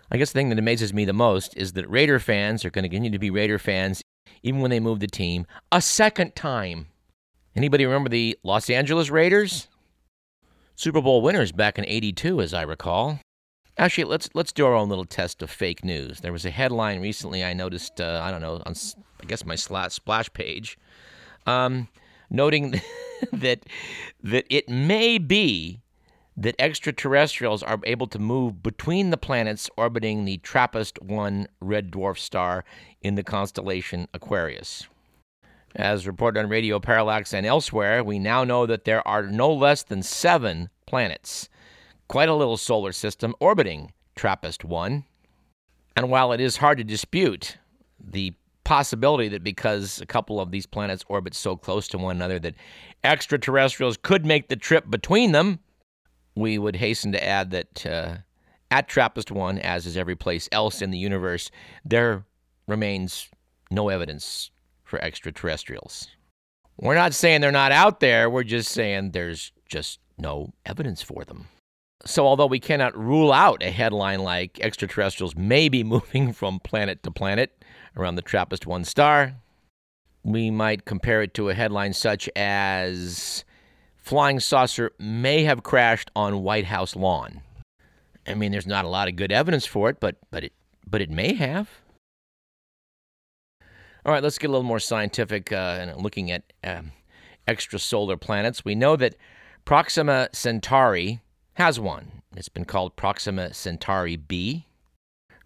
I 0.09 0.17
guess 0.17 0.31
the 0.31 0.39
thing 0.39 0.49
that 0.49 0.59
amazes 0.59 0.93
me 0.93 1.03
the 1.03 1.11
most 1.11 1.57
is 1.57 1.73
that 1.73 1.89
Raider 1.89 2.19
fans 2.19 2.63
are 2.63 2.69
going 2.69 2.83
to 2.83 2.89
continue 2.89 3.11
to 3.11 3.19
be 3.19 3.29
Raider 3.29 3.59
fans 3.59 4.01
even 4.43 4.61
when 4.61 4.71
they 4.71 4.79
moved 4.79 5.01
the 5.01 5.07
team 5.07 5.45
a 5.71 5.81
second 5.81 6.35
time. 6.35 6.87
Anybody 7.55 7.85
remember 7.85 8.09
the 8.09 8.37
Los 8.43 8.69
Angeles 8.69 9.09
Raiders? 9.09 9.67
Super 10.75 11.01
Bowl 11.01 11.21
winners 11.21 11.51
back 11.51 11.77
in 11.77 11.85
82 11.85 12.41
as 12.41 12.53
I 12.53 12.63
recall. 12.63 13.19
Actually, 13.77 14.05
let's 14.05 14.29
let's 14.33 14.51
do 14.51 14.65
our 14.65 14.73
own 14.73 14.89
little 14.89 15.05
test 15.05 15.41
of 15.41 15.49
fake 15.49 15.83
news. 15.83 16.19
There 16.19 16.31
was 16.31 16.45
a 16.45 16.49
headline 16.49 17.01
recently 17.01 17.43
I 17.43 17.53
noticed 17.53 18.01
uh, 18.01 18.21
I 18.23 18.31
don't 18.31 18.41
know 18.41 18.61
on 18.65 18.73
I 19.21 19.25
guess 19.25 19.45
my 19.45 19.55
splash 19.55 20.33
page 20.33 20.77
um, 21.45 21.87
noting 22.29 22.81
that 23.33 23.65
that 24.23 24.45
it 24.49 24.69
may 24.69 25.17
be 25.17 25.81
that 26.37 26.55
extraterrestrials 26.59 27.61
are 27.61 27.79
able 27.83 28.07
to 28.07 28.19
move 28.19 28.63
between 28.63 29.09
the 29.09 29.17
planets 29.17 29.69
orbiting 29.77 30.25
the 30.25 30.37
TRAPPIST 30.37 31.01
1 31.01 31.47
red 31.59 31.91
dwarf 31.91 32.17
star 32.17 32.63
in 33.01 33.15
the 33.15 33.23
constellation 33.23 34.07
Aquarius. 34.13 34.87
As 35.75 36.07
reported 36.07 36.39
on 36.39 36.49
Radio 36.49 36.79
Parallax 36.79 37.33
and 37.33 37.45
elsewhere, 37.45 38.03
we 38.03 38.19
now 38.19 38.43
know 38.43 38.65
that 38.65 38.85
there 38.85 39.05
are 39.07 39.23
no 39.23 39.53
less 39.53 39.83
than 39.83 40.03
seven 40.03 40.69
planets, 40.85 41.47
quite 42.07 42.29
a 42.29 42.35
little 42.35 42.57
solar 42.57 42.91
system, 42.91 43.35
orbiting 43.39 43.93
TRAPPIST 44.15 44.65
1. 44.65 45.05
And 45.95 46.09
while 46.09 46.31
it 46.31 46.41
is 46.41 46.57
hard 46.57 46.77
to 46.77 46.83
dispute 46.83 47.57
the 47.99 48.33
possibility 48.63 49.27
that 49.29 49.43
because 49.43 50.01
a 50.01 50.05
couple 50.05 50.39
of 50.39 50.51
these 50.51 50.65
planets 50.65 51.03
orbit 51.07 51.33
so 51.33 51.55
close 51.55 51.87
to 51.89 51.97
one 51.97 52.15
another 52.15 52.39
that 52.39 52.55
extraterrestrials 53.03 53.97
could 53.97 54.25
make 54.25 54.49
the 54.49 54.55
trip 54.55 54.89
between 54.89 55.31
them, 55.31 55.59
we 56.35 56.57
would 56.57 56.75
hasten 56.75 57.11
to 57.11 57.23
add 57.23 57.51
that 57.51 57.85
uh, 57.85 58.17
at 58.69 58.87
TRAPPIST 58.87 59.31
1, 59.31 59.59
as 59.59 59.85
is 59.85 59.97
every 59.97 60.15
place 60.15 60.47
else 60.51 60.81
in 60.81 60.91
the 60.91 60.97
universe, 60.97 61.51
there 61.83 62.25
remains 62.67 63.29
no 63.69 63.89
evidence 63.89 64.51
for 64.83 65.01
extraterrestrials. 65.03 66.07
We're 66.77 66.95
not 66.95 67.13
saying 67.13 67.41
they're 67.41 67.51
not 67.51 67.71
out 67.71 67.99
there, 67.99 68.29
we're 68.29 68.43
just 68.43 68.71
saying 68.71 69.11
there's 69.11 69.51
just 69.67 69.99
no 70.17 70.53
evidence 70.65 71.01
for 71.01 71.23
them. 71.25 71.47
So, 72.05 72.25
although 72.25 72.47
we 72.47 72.59
cannot 72.59 72.97
rule 72.97 73.31
out 73.31 73.61
a 73.61 73.69
headline 73.69 74.21
like 74.21 74.59
extraterrestrials 74.59 75.35
may 75.35 75.69
be 75.69 75.83
moving 75.95 76.33
from 76.33 76.59
planet 76.59 77.03
to 77.03 77.11
planet 77.11 77.63
around 77.95 78.15
the 78.15 78.21
TRAPPIST 78.21 78.65
1 78.65 78.85
star, 78.85 79.35
we 80.23 80.49
might 80.49 80.85
compare 80.85 81.21
it 81.21 81.33
to 81.35 81.49
a 81.49 81.53
headline 81.53 81.93
such 81.93 82.29
as 82.35 83.43
flying 84.01 84.39
saucer 84.39 84.91
may 84.99 85.43
have 85.43 85.63
crashed 85.63 86.11
on 86.15 86.43
White 86.43 86.65
House 86.65 86.95
lawn. 86.95 87.41
I 88.27 88.33
mean, 88.33 88.51
there's 88.51 88.67
not 88.67 88.85
a 88.85 88.89
lot 88.89 89.07
of 89.07 89.15
good 89.15 89.31
evidence 89.31 89.65
for 89.65 89.89
it, 89.89 89.99
but 89.99 90.17
but 90.29 90.43
it 90.43 90.53
but 90.85 91.01
it 91.01 91.09
may 91.09 91.33
have. 91.33 91.69
All 94.05 94.11
right, 94.11 94.23
let's 94.23 94.37
get 94.37 94.49
a 94.49 94.51
little 94.51 94.63
more 94.63 94.79
scientific 94.79 95.51
uh, 95.51 95.77
and 95.79 96.01
looking 96.01 96.31
at 96.31 96.43
um, 96.63 96.91
extrasolar 97.47 98.19
planets. 98.19 98.65
We 98.65 98.73
know 98.73 98.95
that 98.95 99.15
Proxima 99.63 100.29
Centauri 100.33 101.21
has 101.53 101.79
one. 101.79 102.23
It's 102.35 102.49
been 102.49 102.65
called 102.65 102.95
Proxima 102.95 103.53
Centauri 103.53 104.15
b. 104.15 104.65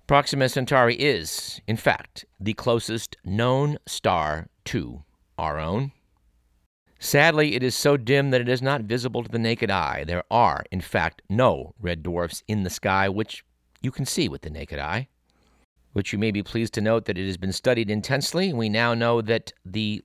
Proxima 0.07 0.47
Centauri 0.47 0.95
is, 0.95 1.59
in 1.67 1.77
fact, 1.77 2.25
the 2.39 2.53
closest 2.53 3.17
known 3.25 3.77
star 3.87 4.47
to 4.65 5.03
our 5.37 5.59
own. 5.59 5.91
Sadly, 6.99 7.55
it 7.55 7.63
is 7.63 7.75
so 7.75 7.97
dim 7.97 8.31
that 8.31 8.41
it 8.41 8.49
is 8.49 8.61
not 8.61 8.81
visible 8.81 9.23
to 9.23 9.29
the 9.29 9.39
naked 9.39 9.69
eye. 9.69 10.03
There 10.05 10.23
are, 10.31 10.63
in 10.71 10.81
fact, 10.81 11.21
no 11.29 11.73
red 11.79 12.03
dwarfs 12.03 12.43
in 12.47 12.63
the 12.63 12.69
sky, 12.69 13.09
which 13.09 13.43
you 13.81 13.91
can 13.91 14.05
see 14.05 14.27
with 14.27 14.41
the 14.41 14.49
naked 14.49 14.79
eye. 14.79 15.07
Which 15.93 16.11
you 16.11 16.19
may 16.19 16.31
be 16.31 16.43
pleased 16.43 16.73
to 16.73 16.81
note 16.81 17.05
that 17.05 17.17
it 17.17 17.25
has 17.25 17.37
been 17.37 17.53
studied 17.53 17.89
intensely. 17.89 18.51
We 18.51 18.69
now 18.69 18.93
know 18.93 19.21
that 19.21 19.53
the 19.65 20.03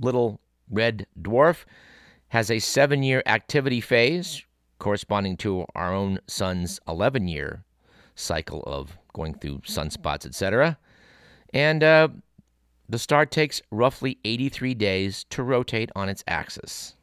little 0.00 0.40
red 0.70 1.06
dwarf 1.20 1.64
has 2.28 2.50
a 2.50 2.58
seven 2.58 3.02
year 3.02 3.22
activity 3.26 3.80
phase 3.80 4.44
corresponding 4.78 5.36
to 5.36 5.64
our 5.74 5.94
own 5.94 6.18
sun's 6.26 6.80
11 6.88 7.28
year 7.28 7.64
cycle 8.14 8.62
of 8.64 8.98
going 9.12 9.34
through 9.34 9.58
sunspots, 9.58 10.26
etc. 10.26 10.78
And 11.54 11.84
uh, 11.84 12.08
the 12.88 12.98
star 12.98 13.26
takes 13.26 13.62
roughly 13.70 14.18
83 14.24 14.74
days 14.74 15.24
to 15.30 15.42
rotate 15.42 15.90
on 15.94 16.08
its 16.08 16.24
axis. 16.26 16.96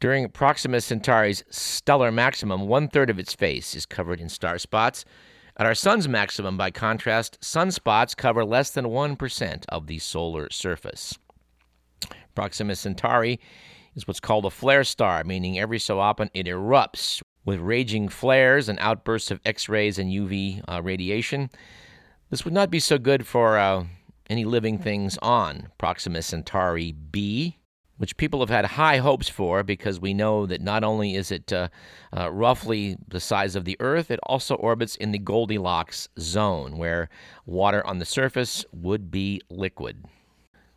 During 0.00 0.28
Proxima 0.30 0.80
Centauri's 0.80 1.44
stellar 1.48 2.10
maximum, 2.10 2.66
one 2.66 2.88
third 2.88 3.08
of 3.08 3.18
its 3.18 3.34
face 3.34 3.76
is 3.76 3.86
covered 3.86 4.20
in 4.20 4.28
star 4.28 4.58
spots. 4.58 5.04
At 5.56 5.66
our 5.66 5.74
sun's 5.74 6.08
maximum, 6.08 6.56
by 6.56 6.70
contrast, 6.70 7.40
sunspots 7.40 8.16
cover 8.16 8.44
less 8.44 8.70
than 8.70 8.86
1% 8.86 9.64
of 9.68 9.86
the 9.86 9.98
solar 10.00 10.50
surface. 10.50 11.16
Proxima 12.34 12.74
Centauri 12.74 13.38
is 13.94 14.08
what's 14.08 14.20
called 14.20 14.44
a 14.44 14.50
flare 14.50 14.84
star, 14.84 15.22
meaning 15.24 15.58
every 15.58 15.78
so 15.78 16.00
often 16.00 16.30
it 16.34 16.46
erupts 16.46 17.22
with 17.44 17.60
raging 17.60 18.08
flares 18.08 18.68
and 18.68 18.78
outbursts 18.80 19.30
of 19.30 19.40
X 19.44 19.68
rays 19.68 19.98
and 19.98 20.10
UV 20.10 20.62
uh, 20.68 20.80
radiation. 20.82 21.50
This 22.30 22.44
would 22.44 22.54
not 22.54 22.70
be 22.70 22.80
so 22.80 22.98
good 22.98 23.26
for 23.26 23.58
uh, 23.58 23.84
any 24.28 24.44
living 24.44 24.78
things 24.78 25.18
on 25.22 25.68
Proxima 25.78 26.22
Centauri 26.22 26.92
b, 26.92 27.58
which 27.98 28.16
people 28.16 28.40
have 28.40 28.50
had 28.50 28.64
high 28.64 28.98
hopes 28.98 29.28
for 29.28 29.62
because 29.62 30.00
we 30.00 30.14
know 30.14 30.46
that 30.46 30.60
not 30.60 30.82
only 30.82 31.14
is 31.14 31.30
it 31.30 31.52
uh, 31.52 31.68
uh, 32.16 32.30
roughly 32.30 32.96
the 33.06 33.20
size 33.20 33.54
of 33.54 33.64
the 33.64 33.76
Earth, 33.80 34.10
it 34.10 34.20
also 34.24 34.54
orbits 34.56 34.96
in 34.96 35.12
the 35.12 35.18
Goldilocks 35.18 36.08
zone, 36.18 36.78
where 36.78 37.08
water 37.46 37.86
on 37.86 37.98
the 37.98 38.04
surface 38.04 38.64
would 38.72 39.10
be 39.10 39.40
liquid. 39.50 40.04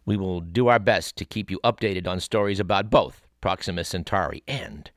We 0.06 0.18
will 0.18 0.40
do 0.40 0.68
our 0.68 0.80
best 0.80 1.16
to 1.18 1.26
keep 1.26 1.50
you 1.50 1.60
updated 1.64 2.08
on 2.08 2.20
stories 2.20 2.60
about 2.60 2.92
both 2.92 3.28
Proxima 3.42 3.84
Centauri 3.84 4.44
and 4.48 4.92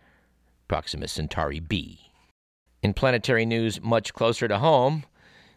Proxima 0.69 1.09
Centauri 1.09 1.61
b. 1.61 2.11
In 2.83 2.93
planetary 2.93 3.47
news 3.47 3.81
much 3.81 4.13
closer 4.13 4.47
to 4.49 4.59
home, 4.59 5.05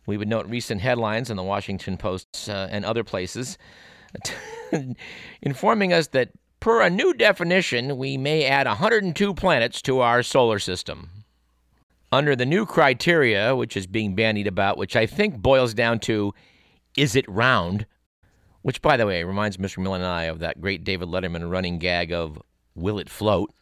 we 0.06 0.18
would 0.18 0.28
note 0.28 0.48
recent 0.48 0.82
headlines 0.82 1.30
in 1.30 1.38
the 1.38 1.44
Washington 1.44 1.98
Post 1.98 2.50
uh, 2.50 2.68
and 2.72 2.84
other 2.86 3.04
places 3.04 3.58
informing 5.42 5.94
us 5.94 6.08
that, 6.08 6.30
per 6.60 6.82
a 6.82 6.90
new 6.90 7.14
definition, 7.14 7.98
we 7.98 8.18
may 8.18 8.46
add 8.46 8.68
102 8.68 9.34
planets 9.34 9.82
to 9.84 10.00
our 10.00 10.24
solar 10.24 10.60
system. 10.60 11.10
Under 12.12 12.36
the 12.36 12.46
new 12.46 12.66
criteria, 12.66 13.56
which 13.56 13.78
is 13.78 13.88
being 13.88 14.16
bandied 14.16 14.48
about, 14.48 14.78
which 14.78 14.96
I 14.96 15.06
think 15.06 15.38
boils 15.38 15.74
down 15.74 16.00
to 16.00 16.34
is 16.98 17.16
it 17.16 17.28
round? 17.30 17.86
Which, 18.64 18.82
by 18.82 18.98
the 18.98 19.08
way, 19.08 19.24
reminds 19.24 19.58
Mr. 19.58 19.78
Miller 19.78 19.96
and 19.96 20.06
I 20.06 20.24
of 20.24 20.40
that 20.40 20.60
great 20.60 20.84
David 20.84 21.08
Letterman 21.08 21.50
running 21.50 21.80
gag 21.80 22.12
of 22.12 22.42
Will 22.76 23.00
it 23.00 23.10
float? 23.10 23.54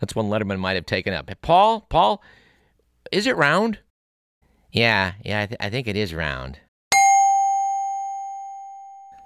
That's 0.00 0.14
one 0.14 0.26
Letterman 0.26 0.58
might 0.58 0.74
have 0.74 0.86
taken 0.86 1.14
up. 1.14 1.30
Paul, 1.40 1.82
Paul, 1.82 2.22
is 3.12 3.26
it 3.26 3.36
round? 3.36 3.78
Yeah, 4.74 5.12
yeah, 5.24 5.42
I, 5.42 5.46
th- 5.46 5.60
I 5.60 5.70
think 5.70 5.86
it 5.86 5.96
is 5.96 6.12
round. 6.12 6.58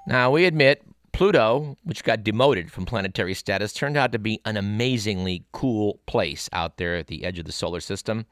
Now, 0.06 0.30
we 0.30 0.44
admit 0.44 0.82
Pluto, 1.14 1.74
which 1.84 2.04
got 2.04 2.22
demoted 2.22 2.70
from 2.70 2.84
planetary 2.84 3.32
status, 3.32 3.72
turned 3.72 3.96
out 3.96 4.12
to 4.12 4.18
be 4.18 4.42
an 4.44 4.58
amazingly 4.58 5.46
cool 5.52 6.00
place 6.06 6.50
out 6.52 6.76
there 6.76 6.96
at 6.96 7.06
the 7.06 7.24
edge 7.24 7.38
of 7.38 7.46
the 7.46 7.52
solar 7.52 7.80
system. 7.80 8.26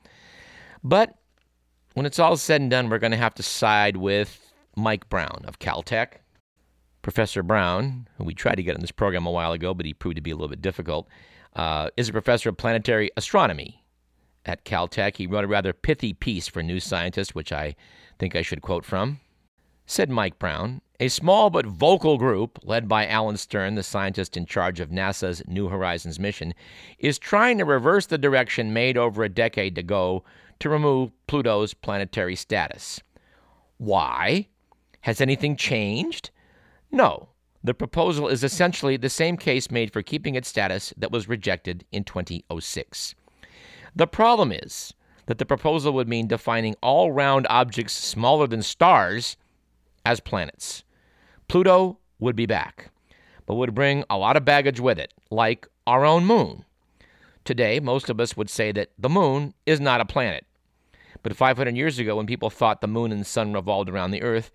But 0.85 1.15
when 1.95 2.05
it's 2.05 2.19
all 2.19 2.37
said 2.37 2.61
and 2.61 2.71
done, 2.71 2.91
we're 2.91 2.99
going 2.99 3.13
to 3.13 3.17
have 3.17 3.35
to 3.37 3.43
side 3.43 3.97
with 3.97 4.53
Mike 4.77 5.09
Brown 5.09 5.43
of 5.49 5.59
Caltech. 5.59 6.19
Professor 7.01 7.43
Brown, 7.43 8.09
who 8.19 8.25
we 8.25 8.35
tried 8.35 8.57
to 8.57 8.63
get 8.63 8.75
on 8.75 8.83
this 8.83 8.93
program 8.93 9.25
a 9.25 9.31
while 9.31 9.53
ago, 9.53 9.73
but 9.73 9.87
he 9.87 9.95
proved 9.95 10.17
to 10.17 10.23
be 10.23 10.33
a 10.33 10.35
little 10.35 10.49
bit 10.49 10.61
difficult, 10.61 11.09
uh, 11.55 11.89
is 11.97 12.11
a 12.11 12.13
professor 12.13 12.51
of 12.51 12.59
planetary 12.59 13.11
astronomy 13.17 13.86
at 14.47 14.65
Caltech. 14.65 15.17
He 15.17 15.27
wrote 15.27 15.45
a 15.45 15.49
rather 15.49 15.73
pithy 15.73 16.13
piece 16.13 16.49
for 16.49 16.63
New 16.63 16.81
Scientist, 16.81 17.35
which 17.35 17.53
I 17.53 17.77
think 18.19 18.35
I 18.35 18.43
should 18.43 18.63
quote 18.63 18.85
from. 18.85 19.21
Said 19.85 20.11
Mike 20.11 20.39
Brown, 20.39 20.81
a 20.99 21.09
small 21.09 21.51
but 21.51 21.67
vocal 21.67 22.17
group, 22.17 22.59
led 22.63 22.89
by 22.89 23.07
Alan 23.07 23.37
Stern, 23.37 23.75
the 23.75 23.83
scientist 23.83 24.37
in 24.37 24.47
charge 24.47 24.81
of 24.81 24.89
NASA's 24.89 25.43
New 25.47 25.69
Horizons 25.69 26.19
mission, 26.19 26.55
is 26.99 27.19
trying 27.19 27.59
to 27.59 27.65
reverse 27.65 28.07
the 28.07 28.17
direction 28.17 28.73
made 28.73 28.97
over 28.97 29.23
a 29.23 29.29
decade 29.29 29.77
ago 29.77 30.25
to 30.59 30.71
remove 30.71 31.13
Pluto's 31.27 31.75
planetary 31.75 32.35
status. 32.35 33.01
Why? 33.77 34.49
Has 35.03 35.21
anything 35.21 35.55
changed? 35.55 36.31
No. 36.91 37.29
The 37.63 37.75
proposal 37.75 38.29
is 38.29 38.43
essentially 38.43 38.97
the 38.97 39.11
same 39.11 39.37
case 39.37 39.71
made 39.71 39.93
for 39.93 40.03
keeping 40.03 40.35
its 40.35 40.49
status 40.49 40.95
that 40.97 41.13
was 41.13 41.29
rejected 41.29 41.85
in 41.93 42.05
2006. 42.05 43.15
The 43.97 44.07
problem 44.07 44.53
is 44.53 44.93
that 45.25 45.39
the 45.39 45.47
proposal 45.47 45.95
would 45.95 46.07
mean 46.07 46.27
defining 46.27 46.77
all 46.83 47.13
round 47.13 47.47
objects 47.49 47.95
smaller 47.95 48.47
than 48.47 48.63
stars 48.63 49.39
as 50.05 50.21
planets. 50.21 50.85
Pluto 51.49 51.99
would 52.19 52.37
be 52.37 52.45
back, 52.45 52.91
but 53.47 53.55
would 53.55 53.75
bring 53.75 54.05
a 54.11 54.19
lot 54.19 54.37
of 54.37 54.45
baggage 54.45 54.81
with 54.81 54.99
it, 54.99 55.15
like 55.31 55.67
our 55.87 56.05
own 56.05 56.27
moon. 56.27 56.67
Today, 57.47 57.81
most 57.81 58.11
of 58.11 58.21
us 58.21 58.37
would 58.37 58.51
say 58.51 58.71
that 58.73 58.91
the 58.99 59.09
moon 59.09 59.55
is 59.65 59.81
not 59.81 60.03
a 60.03 60.05
planet. 60.05 60.45
But 61.23 61.35
500 61.35 61.75
years 61.75 61.99
ago, 61.99 62.17
when 62.17 62.27
people 62.27 62.51
thought 62.51 62.83
the 62.83 62.87
moon 62.87 63.13
and 63.13 63.27
sun 63.27 63.55
revolved 63.55 63.89
around 63.89 64.11
the 64.11 64.23
earth, 64.23 64.51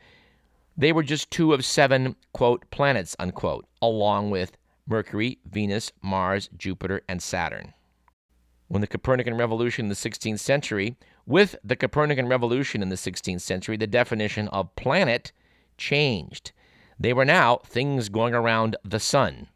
they 0.78 0.92
were 0.92 1.04
just 1.04 1.32
two 1.32 1.52
of 1.52 1.66
seven, 1.66 2.16
quote, 2.32 2.70
planets, 2.70 3.16
unquote, 3.18 3.66
along 3.82 4.30
with 4.30 4.56
Mercury, 4.88 5.40
Venus, 5.50 5.92
Mars, 6.04 6.48
Jupiter, 6.56 7.02
and 7.10 7.24
Saturn. 7.24 7.74
When 8.72 8.80
the 8.80 8.88
Copernican 8.88 9.36
revolution 9.36 9.84
in 9.84 9.90
the 9.90 9.96
16th 9.96 10.40
century, 10.40 10.96
with 11.26 11.58
the 11.62 11.76
Copernican 11.76 12.30
revolution 12.30 12.82
in 12.82 12.88
the 12.88 12.96
16th 12.96 13.42
century, 13.42 13.76
the 13.76 13.86
definition 13.86 14.48
of 14.48 14.74
planet 14.78 15.34
changed. 15.78 16.54
They 16.98 17.12
were 17.12 17.26
now 17.26 17.58
things 17.66 18.08
going 18.08 18.34
around 18.34 18.78
the 18.86 19.02
sun. 19.02 19.50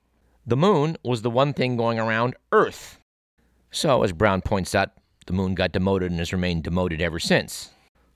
The 0.45 0.57
moon 0.57 0.97
was 1.01 1.21
the 1.21 1.29
one 1.29 1.53
thing 1.53 1.77
going 1.77 1.97
around 1.97 2.35
Earth. 2.51 2.99
So, 3.71 4.03
as 4.03 4.11
Brown 4.11 4.41
points 4.41 4.75
out, 4.75 4.91
the 5.27 5.33
moon 5.33 5.55
got 5.55 5.71
demoted 5.71 6.11
and 6.11 6.19
has 6.19 6.33
remained 6.33 6.65
demoted 6.65 6.99
ever 6.99 7.17
since. 7.17 7.69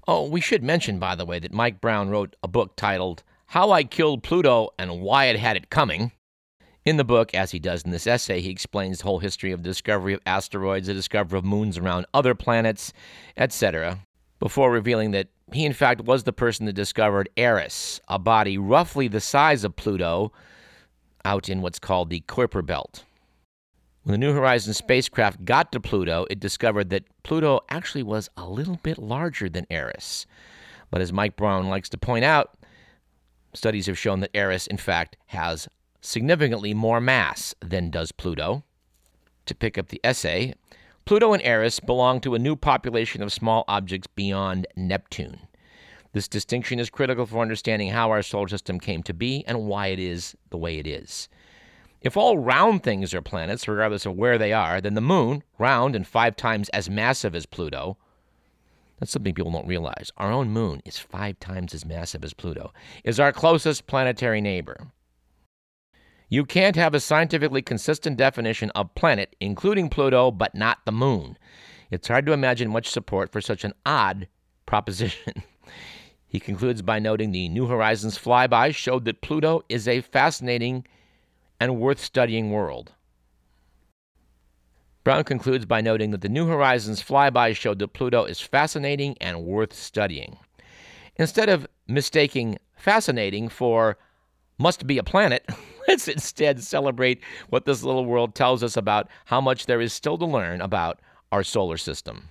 Oh, 0.05 0.27
we 0.27 0.41
should 0.41 0.63
mention, 0.63 0.99
by 0.99 1.15
the 1.15 1.25
way, 1.25 1.39
that 1.39 1.53
Mike 1.53 1.79
Brown 1.79 2.09
wrote 2.09 2.35
a 2.43 2.49
book 2.49 2.75
titled 2.75 3.23
How 3.45 3.71
I 3.71 3.85
Killed 3.85 4.21
Pluto 4.21 4.71
and 4.77 4.99
Why 4.99 5.27
It 5.27 5.39
Had 5.39 5.55
It 5.55 5.69
Coming. 5.69 6.11
In 6.85 6.97
the 6.97 7.03
book, 7.03 7.33
as 7.33 7.51
he 7.51 7.59
does 7.59 7.83
in 7.83 7.91
this 7.91 8.07
essay, 8.07 8.41
he 8.41 8.49
explains 8.49 8.99
the 8.99 9.03
whole 9.03 9.19
history 9.19 9.51
of 9.51 9.63
the 9.63 9.69
discovery 9.69 10.13
of 10.13 10.21
asteroids, 10.25 10.87
the 10.87 10.93
discovery 10.93 11.37
of 11.37 11.45
moons 11.45 11.77
around 11.77 12.05
other 12.13 12.33
planets, 12.33 12.93
etc., 13.35 13.99
before 14.39 14.71
revealing 14.71 15.11
that 15.11 15.27
he, 15.51 15.65
in 15.65 15.73
fact, 15.73 16.01
was 16.01 16.23
the 16.23 16.31
person 16.31 16.65
that 16.65 16.73
discovered 16.73 17.29
Eris, 17.35 17.99
a 18.07 18.17
body 18.17 18.57
roughly 18.57 19.09
the 19.09 19.19
size 19.19 19.65
of 19.65 19.75
Pluto, 19.75 20.31
out 21.25 21.49
in 21.49 21.61
what's 21.61 21.79
called 21.79 22.09
the 22.09 22.21
Kuiper 22.21 22.65
Belt. 22.65 23.03
When 24.03 24.13
the 24.13 24.25
New 24.25 24.33
Horizons 24.33 24.77
spacecraft 24.77 25.43
got 25.43 25.73
to 25.73 25.81
Pluto, 25.81 26.25
it 26.29 26.39
discovered 26.39 26.89
that 26.91 27.03
Pluto 27.23 27.59
actually 27.69 28.03
was 28.03 28.29
a 28.37 28.47
little 28.47 28.79
bit 28.81 28.97
larger 28.97 29.49
than 29.49 29.67
Eris. 29.69 30.25
But 30.89 31.01
as 31.01 31.11
Mike 31.11 31.35
Brown 31.35 31.67
likes 31.67 31.89
to 31.89 31.97
point 31.97 32.23
out, 32.23 32.57
studies 33.53 33.87
have 33.87 33.97
shown 33.97 34.21
that 34.21 34.31
Eris, 34.33 34.67
in 34.67 34.77
fact, 34.77 35.17
has 35.27 35.67
significantly 36.01 36.73
more 36.73 37.01
mass 37.01 37.55
than 37.61 37.89
does 37.89 38.11
Pluto. 38.11 38.63
To 39.45 39.55
pick 39.55 39.77
up 39.77 39.89
the 39.89 40.01
essay, 40.03 40.53
Pluto 41.05 41.33
and 41.33 41.41
Eris 41.43 41.79
belong 41.79 42.21
to 42.21 42.35
a 42.35 42.39
new 42.39 42.55
population 42.55 43.21
of 43.23 43.33
small 43.33 43.65
objects 43.67 44.07
beyond 44.07 44.67
Neptune. 44.75 45.39
This 46.13 46.27
distinction 46.27 46.79
is 46.79 46.89
critical 46.89 47.25
for 47.25 47.41
understanding 47.41 47.89
how 47.89 48.09
our 48.09 48.21
solar 48.21 48.47
system 48.47 48.79
came 48.79 49.03
to 49.03 49.13
be 49.13 49.43
and 49.47 49.65
why 49.65 49.87
it 49.87 49.99
is 49.99 50.35
the 50.49 50.57
way 50.57 50.77
it 50.77 50.87
is. 50.87 51.29
If 52.01 52.15
all 52.15 52.37
round 52.37 52.83
things 52.83 53.13
are 53.13 53.21
planets, 53.21 53.67
regardless 53.67 54.05
of 54.05 54.15
where 54.15 54.37
they 54.37 54.53
are, 54.53 54.79
then 54.79 54.93
the 54.93 55.01
moon, 55.01 55.43
round 55.57 55.95
and 55.95 56.07
five 56.07 56.35
times 56.35 56.69
as 56.69 56.89
massive 56.89 57.35
as 57.35 57.45
Pluto, 57.45 57.97
that's 58.99 59.11
something 59.11 59.33
people 59.33 59.51
don't 59.51 59.67
realize. 59.67 60.11
Our 60.17 60.31
own 60.31 60.49
moon 60.49 60.81
is 60.85 60.97
five 60.97 61.39
times 61.39 61.73
as 61.73 61.85
massive 61.85 62.23
as 62.23 62.33
Pluto, 62.33 62.73
is 63.03 63.19
our 63.19 63.31
closest 63.31 63.87
planetary 63.87 64.41
neighbor. 64.41 64.91
You 66.31 66.45
can't 66.45 66.75
have 66.75 66.93
a 66.93 66.99
scientifically 66.99 67.63
consistent 67.63 68.15
definition 68.15 68.69
of 68.71 68.93
planet, 68.93 69.35
including 69.39 69.89
Pluto, 69.89 70.29
but 70.29 70.53
not 70.53 70.77
the 70.85 70.91
moon. 70.91 71.37
It's 71.89 72.07
hard 72.07 72.27
to 72.27 72.33
imagine 72.33 72.69
much 72.69 72.87
support 72.87 73.31
for 73.31 73.41
such 73.41 73.63
an 73.63 73.73
odd 73.83 74.27
proposition. 74.67 75.43
he 76.27 76.39
concludes 76.39 76.83
by 76.83 76.99
noting 76.99 77.31
the 77.31 77.49
New 77.49 77.65
Horizons 77.65 78.17
flyby 78.17 78.75
showed 78.75 79.05
that 79.05 79.21
Pluto 79.21 79.63
is 79.69 79.87
a 79.87 80.01
fascinating 80.01 80.85
and 81.59 81.79
worth 81.79 81.99
studying 81.99 82.51
world. 82.51 82.93
Brown 85.03 85.23
concludes 85.23 85.65
by 85.65 85.81
noting 85.81 86.11
that 86.11 86.21
the 86.21 86.29
New 86.29 86.45
Horizons 86.45 87.01
flyby 87.01 87.55
showed 87.55 87.79
that 87.79 87.93
Pluto 87.93 88.25
is 88.25 88.39
fascinating 88.39 89.17
and 89.19 89.43
worth 89.43 89.73
studying. 89.73 90.37
Instead 91.15 91.49
of 91.49 91.65
mistaking 91.87 92.59
fascinating 92.75 93.49
for 93.49 93.97
must 94.59 94.85
be 94.85 94.99
a 94.99 95.03
planet, 95.03 95.47
Let's 95.89 96.07
instead 96.07 96.63
celebrate 96.63 97.19
what 97.49 97.65
this 97.65 97.81
little 97.81 98.05
world 98.05 98.35
tells 98.35 98.61
us 98.61 98.77
about 98.77 99.09
how 99.25 99.41
much 99.41 99.65
there 99.65 99.81
is 99.81 99.91
still 99.91 100.19
to 100.19 100.25
learn 100.25 100.61
about 100.61 100.99
our 101.31 101.43
solar 101.43 101.77
system. 101.77 102.29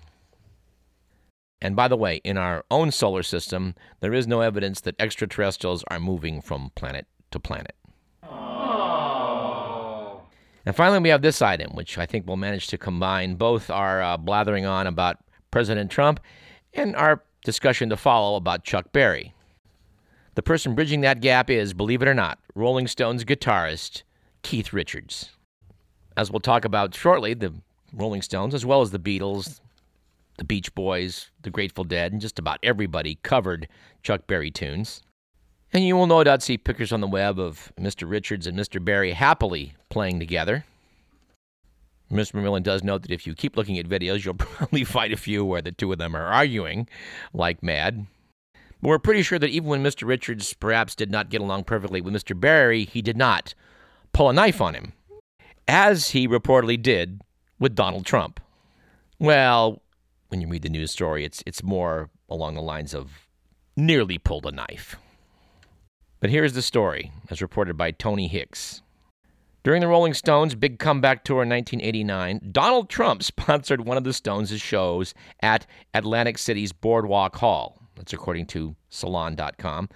And 1.61 1.75
by 1.75 1.89
the 1.89 1.97
way, 1.97 2.21
in 2.23 2.39
our 2.39 2.65
own 2.71 2.93
solar 2.93 3.25
system, 3.25 3.75
there 3.99 4.15
is 4.15 4.29
no 4.29 4.43
evidence 4.43 4.81
that 4.83 4.95
extraterrestrials 5.01 5.83
are 5.89 5.99
moving 5.99 6.41
from 6.41 6.71
planet 6.77 7.09
to 7.33 7.41
planet. 7.41 7.75
Aww. 8.23 10.21
And 10.65 10.77
finally, 10.77 11.01
we 11.01 11.09
have 11.09 11.23
this 11.23 11.43
item, 11.43 11.73
which 11.75 11.99
I 11.99 12.07
think 12.07 12.29
will 12.29 12.37
manage 12.37 12.69
to 12.69 12.79
combine 12.79 13.35
both 13.35 13.71
our 13.71 14.01
uh, 14.01 14.17
blathering 14.17 14.67
on 14.67 14.87
about 14.87 15.17
President 15.51 15.91
Trump 15.91 16.21
and 16.75 16.95
our 16.95 17.25
discussion 17.43 17.89
to 17.89 17.97
follow 17.97 18.37
about 18.37 18.63
Chuck 18.63 18.93
Berry. 18.93 19.35
The 20.39 20.43
person 20.45 20.77
bridging 20.77 21.01
that 21.01 21.21
gap 21.21 21.51
is, 21.51 21.75
believe 21.75 22.01
it 22.01 22.07
or 22.07 22.15
not, 22.15 22.39
Rolling 22.55 22.87
Stones 22.87 23.25
guitarist 23.25 24.05
Keith 24.43 24.73
Richards. 24.73 25.31
As 26.17 26.31
we'll 26.31 26.39
talk 26.39 26.65
about 26.65 26.95
shortly, 26.95 27.35
the 27.35 27.55
Rolling 27.93 28.23
Stones, 28.23 28.55
as 28.55 28.65
well 28.65 28.81
as 28.81 28.93
the 28.93 29.01
Beatles, 29.01 29.59
the 30.37 30.45
Beach 30.45 30.73
Boys, 30.77 31.33
the 31.43 31.51
Grateful 31.51 31.83
Dead, 31.83 32.13
and 32.13 32.21
just 32.21 32.39
about 32.39 32.61
everybody 32.63 33.19
covered 33.25 33.67
Chuck 34.05 34.29
Berry 34.29 34.53
tunes. 34.53 35.03
And 35.73 35.85
you 35.85 35.97
will 35.97 36.07
no 36.07 36.23
doubt 36.23 36.45
see 36.45 36.57
pictures 36.57 36.93
on 36.93 37.01
the 37.01 37.09
web 37.09 37.41
of 37.41 37.73
Mr. 37.77 38.09
Richards 38.09 38.47
and 38.47 38.57
Mr. 38.57 38.83
Berry 38.85 39.15
happily 39.15 39.75
playing 39.89 40.21
together. 40.21 40.65
Mr. 42.13 42.35
McMillan 42.35 42.63
does 42.63 42.85
note 42.85 43.03
that 43.03 43.11
if 43.11 43.27
you 43.27 43.35
keep 43.35 43.57
looking 43.57 43.77
at 43.77 43.89
videos, 43.89 44.25
you'll 44.25 44.35
probably 44.39 44.85
find 44.85 45.13
a 45.13 45.17
few 45.17 45.45
where 45.45 45.63
the 45.63 45.73
two 45.73 45.91
of 45.91 45.99
them 45.99 46.15
are 46.15 46.27
arguing 46.27 46.89
like 47.35 47.61
mad. 47.61 48.07
But 48.81 48.89
we're 48.89 48.99
pretty 48.99 49.23
sure 49.23 49.39
that 49.39 49.51
even 49.51 49.69
when 49.69 49.83
Mr. 49.83 50.07
Richards 50.07 50.55
perhaps 50.55 50.95
did 50.95 51.11
not 51.11 51.31
get 51.31 51.41
along 51.41 51.65
perfectly 51.65 52.01
with 52.01 52.15
Mr. 52.15 52.39
Berry, 52.39 52.85
he 52.85 53.03
did 53.03 53.17
not 53.17 53.55
pull 54.13 54.31
a 54.31 54.33
knife 54.33 54.61
on 54.61 54.75
him, 54.75 54.93
as 55.67 56.11
he 56.11 56.29
reportedly 56.29 56.81
did 56.81 57.21
with 57.59 57.75
Donald 57.75 58.07
Trump. 58.07 58.41
Well, 59.19 59.83
when 60.29 60.41
you 60.41 60.49
read 60.49 60.63
the 60.63 60.69
news 60.69 60.93
story, 60.93 61.25
it's, 61.25 61.43
it's 61.45 61.63
more 61.63 62.11
along 62.29 62.55
the 62.55 62.63
lines 62.63 62.95
of 62.95 63.27
nearly 63.77 64.19
pulled 64.19 64.47
a 64.47 64.53
knife. 64.53 64.97
But 66.21 66.31
here's 66.31 66.53
the 66.53 66.63
story, 66.63 67.13
as 67.31 67.41
reported 67.41 67.77
by 67.77 67.93
Tony 67.93 68.29
Hicks. 68.29 68.83
During 69.65 69.81
the 69.81 69.89
Rolling 69.89 70.15
Stones' 70.15 70.55
big 70.55 70.79
comeback 70.79 71.25
tour 71.25 71.43
in 71.43 71.49
1989, 71.49 72.51
Donald 72.53 72.89
Trump 72.89 73.23
sponsored 73.25 73.85
one 73.85 73.97
of 73.97 74.05
the 74.05 74.13
Stones' 74.13 74.61
shows 74.61 75.15
at 75.43 75.67
Atlantic 75.95 76.39
City's 76.39 76.73
Boardwalk 76.73 77.37
Hall. 77.37 77.79
That's 77.99 78.13
according 78.13 78.47
to 78.47 78.75
Salon.com. 78.89 79.89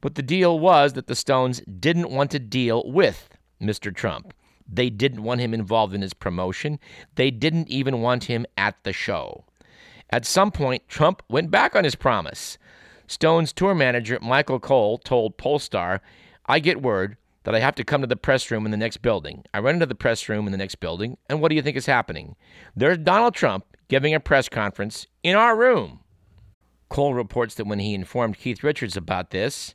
But 0.00 0.14
the 0.14 0.22
deal 0.22 0.58
was 0.58 0.92
that 0.92 1.08
the 1.08 1.14
Stones 1.14 1.60
didn't 1.80 2.10
want 2.10 2.30
to 2.30 2.38
deal 2.38 2.84
with 2.86 3.28
Mr. 3.60 3.94
Trump. 3.94 4.32
They 4.68 4.90
didn't 4.90 5.22
want 5.22 5.40
him 5.40 5.54
involved 5.54 5.94
in 5.94 6.02
his 6.02 6.14
promotion. 6.14 6.78
They 7.14 7.30
didn't 7.30 7.68
even 7.68 8.00
want 8.02 8.24
him 8.24 8.46
at 8.56 8.76
the 8.84 8.92
show. 8.92 9.44
At 10.10 10.24
some 10.24 10.50
point, 10.50 10.88
Trump 10.88 11.22
went 11.28 11.50
back 11.50 11.74
on 11.74 11.84
his 11.84 11.94
promise. 11.94 12.58
Stone's 13.06 13.52
tour 13.52 13.74
manager, 13.74 14.18
Michael 14.20 14.60
Cohl, 14.60 14.98
told 14.98 15.38
Pollstar, 15.38 16.00
I 16.46 16.58
get 16.58 16.82
word 16.82 17.16
that 17.44 17.54
I 17.54 17.60
have 17.60 17.76
to 17.76 17.84
come 17.84 18.00
to 18.00 18.06
the 18.06 18.16
press 18.16 18.50
room 18.50 18.64
in 18.64 18.72
the 18.72 18.76
next 18.76 18.98
building. 18.98 19.44
I 19.54 19.60
run 19.60 19.74
into 19.74 19.86
the 19.86 19.94
press 19.94 20.28
room 20.28 20.46
in 20.46 20.52
the 20.52 20.58
next 20.58 20.76
building, 20.76 21.16
and 21.28 21.40
what 21.40 21.48
do 21.48 21.54
you 21.54 21.62
think 21.62 21.76
is 21.76 21.86
happening? 21.86 22.34
There's 22.74 22.98
Donald 22.98 23.34
Trump 23.34 23.64
giving 23.88 24.14
a 24.14 24.20
press 24.20 24.48
conference 24.48 25.06
in 25.22 25.36
our 25.36 25.56
room. 25.56 26.00
Cohl 26.88 27.14
reports 27.14 27.54
that 27.56 27.66
when 27.66 27.78
he 27.78 27.94
informed 27.94 28.38
Keith 28.38 28.62
Richards 28.62 28.96
about 28.96 29.30
this, 29.30 29.74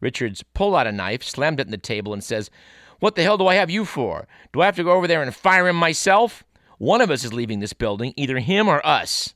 Richards 0.00 0.42
pulled 0.54 0.74
out 0.74 0.86
a 0.86 0.92
knife, 0.92 1.22
slammed 1.22 1.60
it 1.60 1.66
in 1.66 1.70
the 1.70 1.78
table, 1.78 2.12
and 2.12 2.24
says, 2.24 2.50
What 2.98 3.14
the 3.14 3.22
hell 3.22 3.38
do 3.38 3.46
I 3.46 3.56
have 3.56 3.70
you 3.70 3.84
for? 3.84 4.26
Do 4.52 4.62
I 4.62 4.66
have 4.66 4.76
to 4.76 4.84
go 4.84 4.92
over 4.92 5.06
there 5.06 5.22
and 5.22 5.34
fire 5.34 5.68
him 5.68 5.76
myself? 5.76 6.42
One 6.78 7.02
of 7.02 7.10
us 7.10 7.24
is 7.24 7.34
leaving 7.34 7.60
this 7.60 7.74
building, 7.74 8.14
either 8.16 8.38
him 8.38 8.68
or 8.68 8.84
us. 8.86 9.34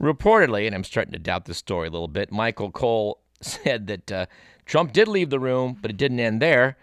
Reportedly, 0.00 0.66
and 0.66 0.74
I'm 0.74 0.84
starting 0.84 1.12
to 1.12 1.18
doubt 1.18 1.46
this 1.46 1.58
story 1.58 1.88
a 1.88 1.90
little 1.90 2.08
bit, 2.08 2.30
Michael 2.30 2.70
Cohl 2.70 3.20
said 3.40 3.86
that 3.86 4.12
uh, 4.12 4.26
Trump 4.66 4.92
did 4.92 5.08
leave 5.08 5.30
the 5.30 5.40
room, 5.40 5.78
but 5.80 5.90
it 5.90 5.96
didn't 5.96 6.20
end 6.20 6.42
there. 6.42 6.76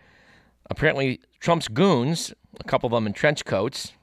Apparently, 0.70 1.22
Trump's 1.40 1.68
goons, 1.68 2.34
a 2.60 2.64
couple 2.64 2.88
of 2.88 2.92
them 2.92 3.06
in 3.06 3.14
trench 3.14 3.46
coats, 3.46 3.94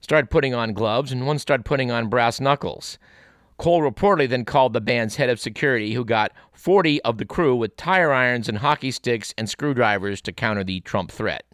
started 0.00 0.30
putting 0.30 0.54
on 0.54 0.72
gloves, 0.72 1.12
and 1.12 1.26
one 1.26 1.38
started 1.38 1.64
putting 1.64 1.90
on 1.92 2.08
brass 2.08 2.40
knuckles. 2.40 2.98
Cohl 3.58 3.80
reportedly 3.80 4.28
then 4.28 4.44
called 4.44 4.72
the 4.72 4.80
band's 4.80 5.16
head 5.16 5.30
of 5.30 5.38
security, 5.38 5.94
who 5.94 6.04
got 6.04 6.32
40 6.52 7.00
of 7.02 7.18
the 7.18 7.24
crew 7.24 7.54
with 7.54 7.76
tire 7.76 8.12
irons 8.12 8.48
and 8.48 8.58
hockey 8.58 8.90
sticks 8.90 9.32
and 9.38 9.48
screwdrivers 9.48 10.20
to 10.22 10.32
counter 10.32 10.64
the 10.64 10.80
Trump 10.80 11.10
threat. 11.10 11.44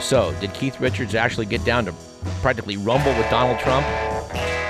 So, 0.00 0.34
did 0.40 0.54
Keith 0.54 0.80
Richards 0.80 1.14
actually 1.14 1.46
get 1.46 1.64
down 1.64 1.84
to 1.84 1.94
practically 2.40 2.76
rumble 2.76 3.12
with 3.16 3.28
Donald 3.30 3.58
Trump? 3.60 3.86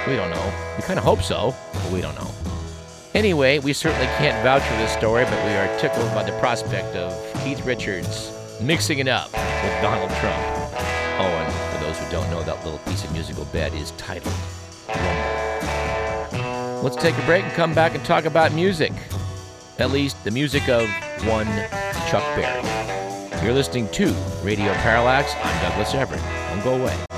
We 0.06 0.16
don't 0.16 0.30
know. 0.30 0.52
We 0.76 0.82
kind 0.82 0.98
of 0.98 1.04
hope 1.04 1.22
so, 1.22 1.54
but 1.72 1.92
we 1.92 2.00
don't 2.00 2.14
know. 2.14 2.30
Anyway, 3.14 3.58
we 3.58 3.72
certainly 3.72 4.06
can't 4.18 4.42
vouch 4.44 4.62
for 4.62 4.76
this 4.76 4.92
story, 4.92 5.24
but 5.24 5.44
we 5.44 5.52
are 5.52 5.78
tickled 5.78 6.12
by 6.14 6.22
the 6.22 6.38
prospect 6.38 6.94
of 6.96 7.42
Keith 7.42 7.64
Richards 7.66 8.32
mixing 8.60 8.98
it 8.98 9.08
up 9.08 9.32
with 9.32 9.82
Donald 9.82 10.10
Trump. 10.20 10.59
Piece 12.86 13.04
of 13.04 13.12
musical 13.12 13.44
bed 13.46 13.72
is 13.74 13.92
titled 13.92 14.34
Rumble. 14.88 16.82
Let's 16.82 16.96
take 16.96 17.16
a 17.18 17.22
break 17.26 17.44
and 17.44 17.52
come 17.52 17.74
back 17.74 17.94
and 17.94 18.04
talk 18.04 18.24
about 18.24 18.52
music. 18.52 18.92
At 19.78 19.90
least 19.90 20.22
the 20.24 20.30
music 20.30 20.68
of 20.68 20.88
one 21.26 21.46
Chuck 22.08 22.24
Berry. 22.36 22.62
You're 23.44 23.54
listening 23.54 23.88
to 23.90 24.12
Radio 24.42 24.72
Parallax. 24.74 25.34
I'm 25.42 25.62
Douglas 25.62 25.94
Everett. 25.94 26.22
Don't 26.50 26.62
go 26.64 26.82
away. 26.82 27.09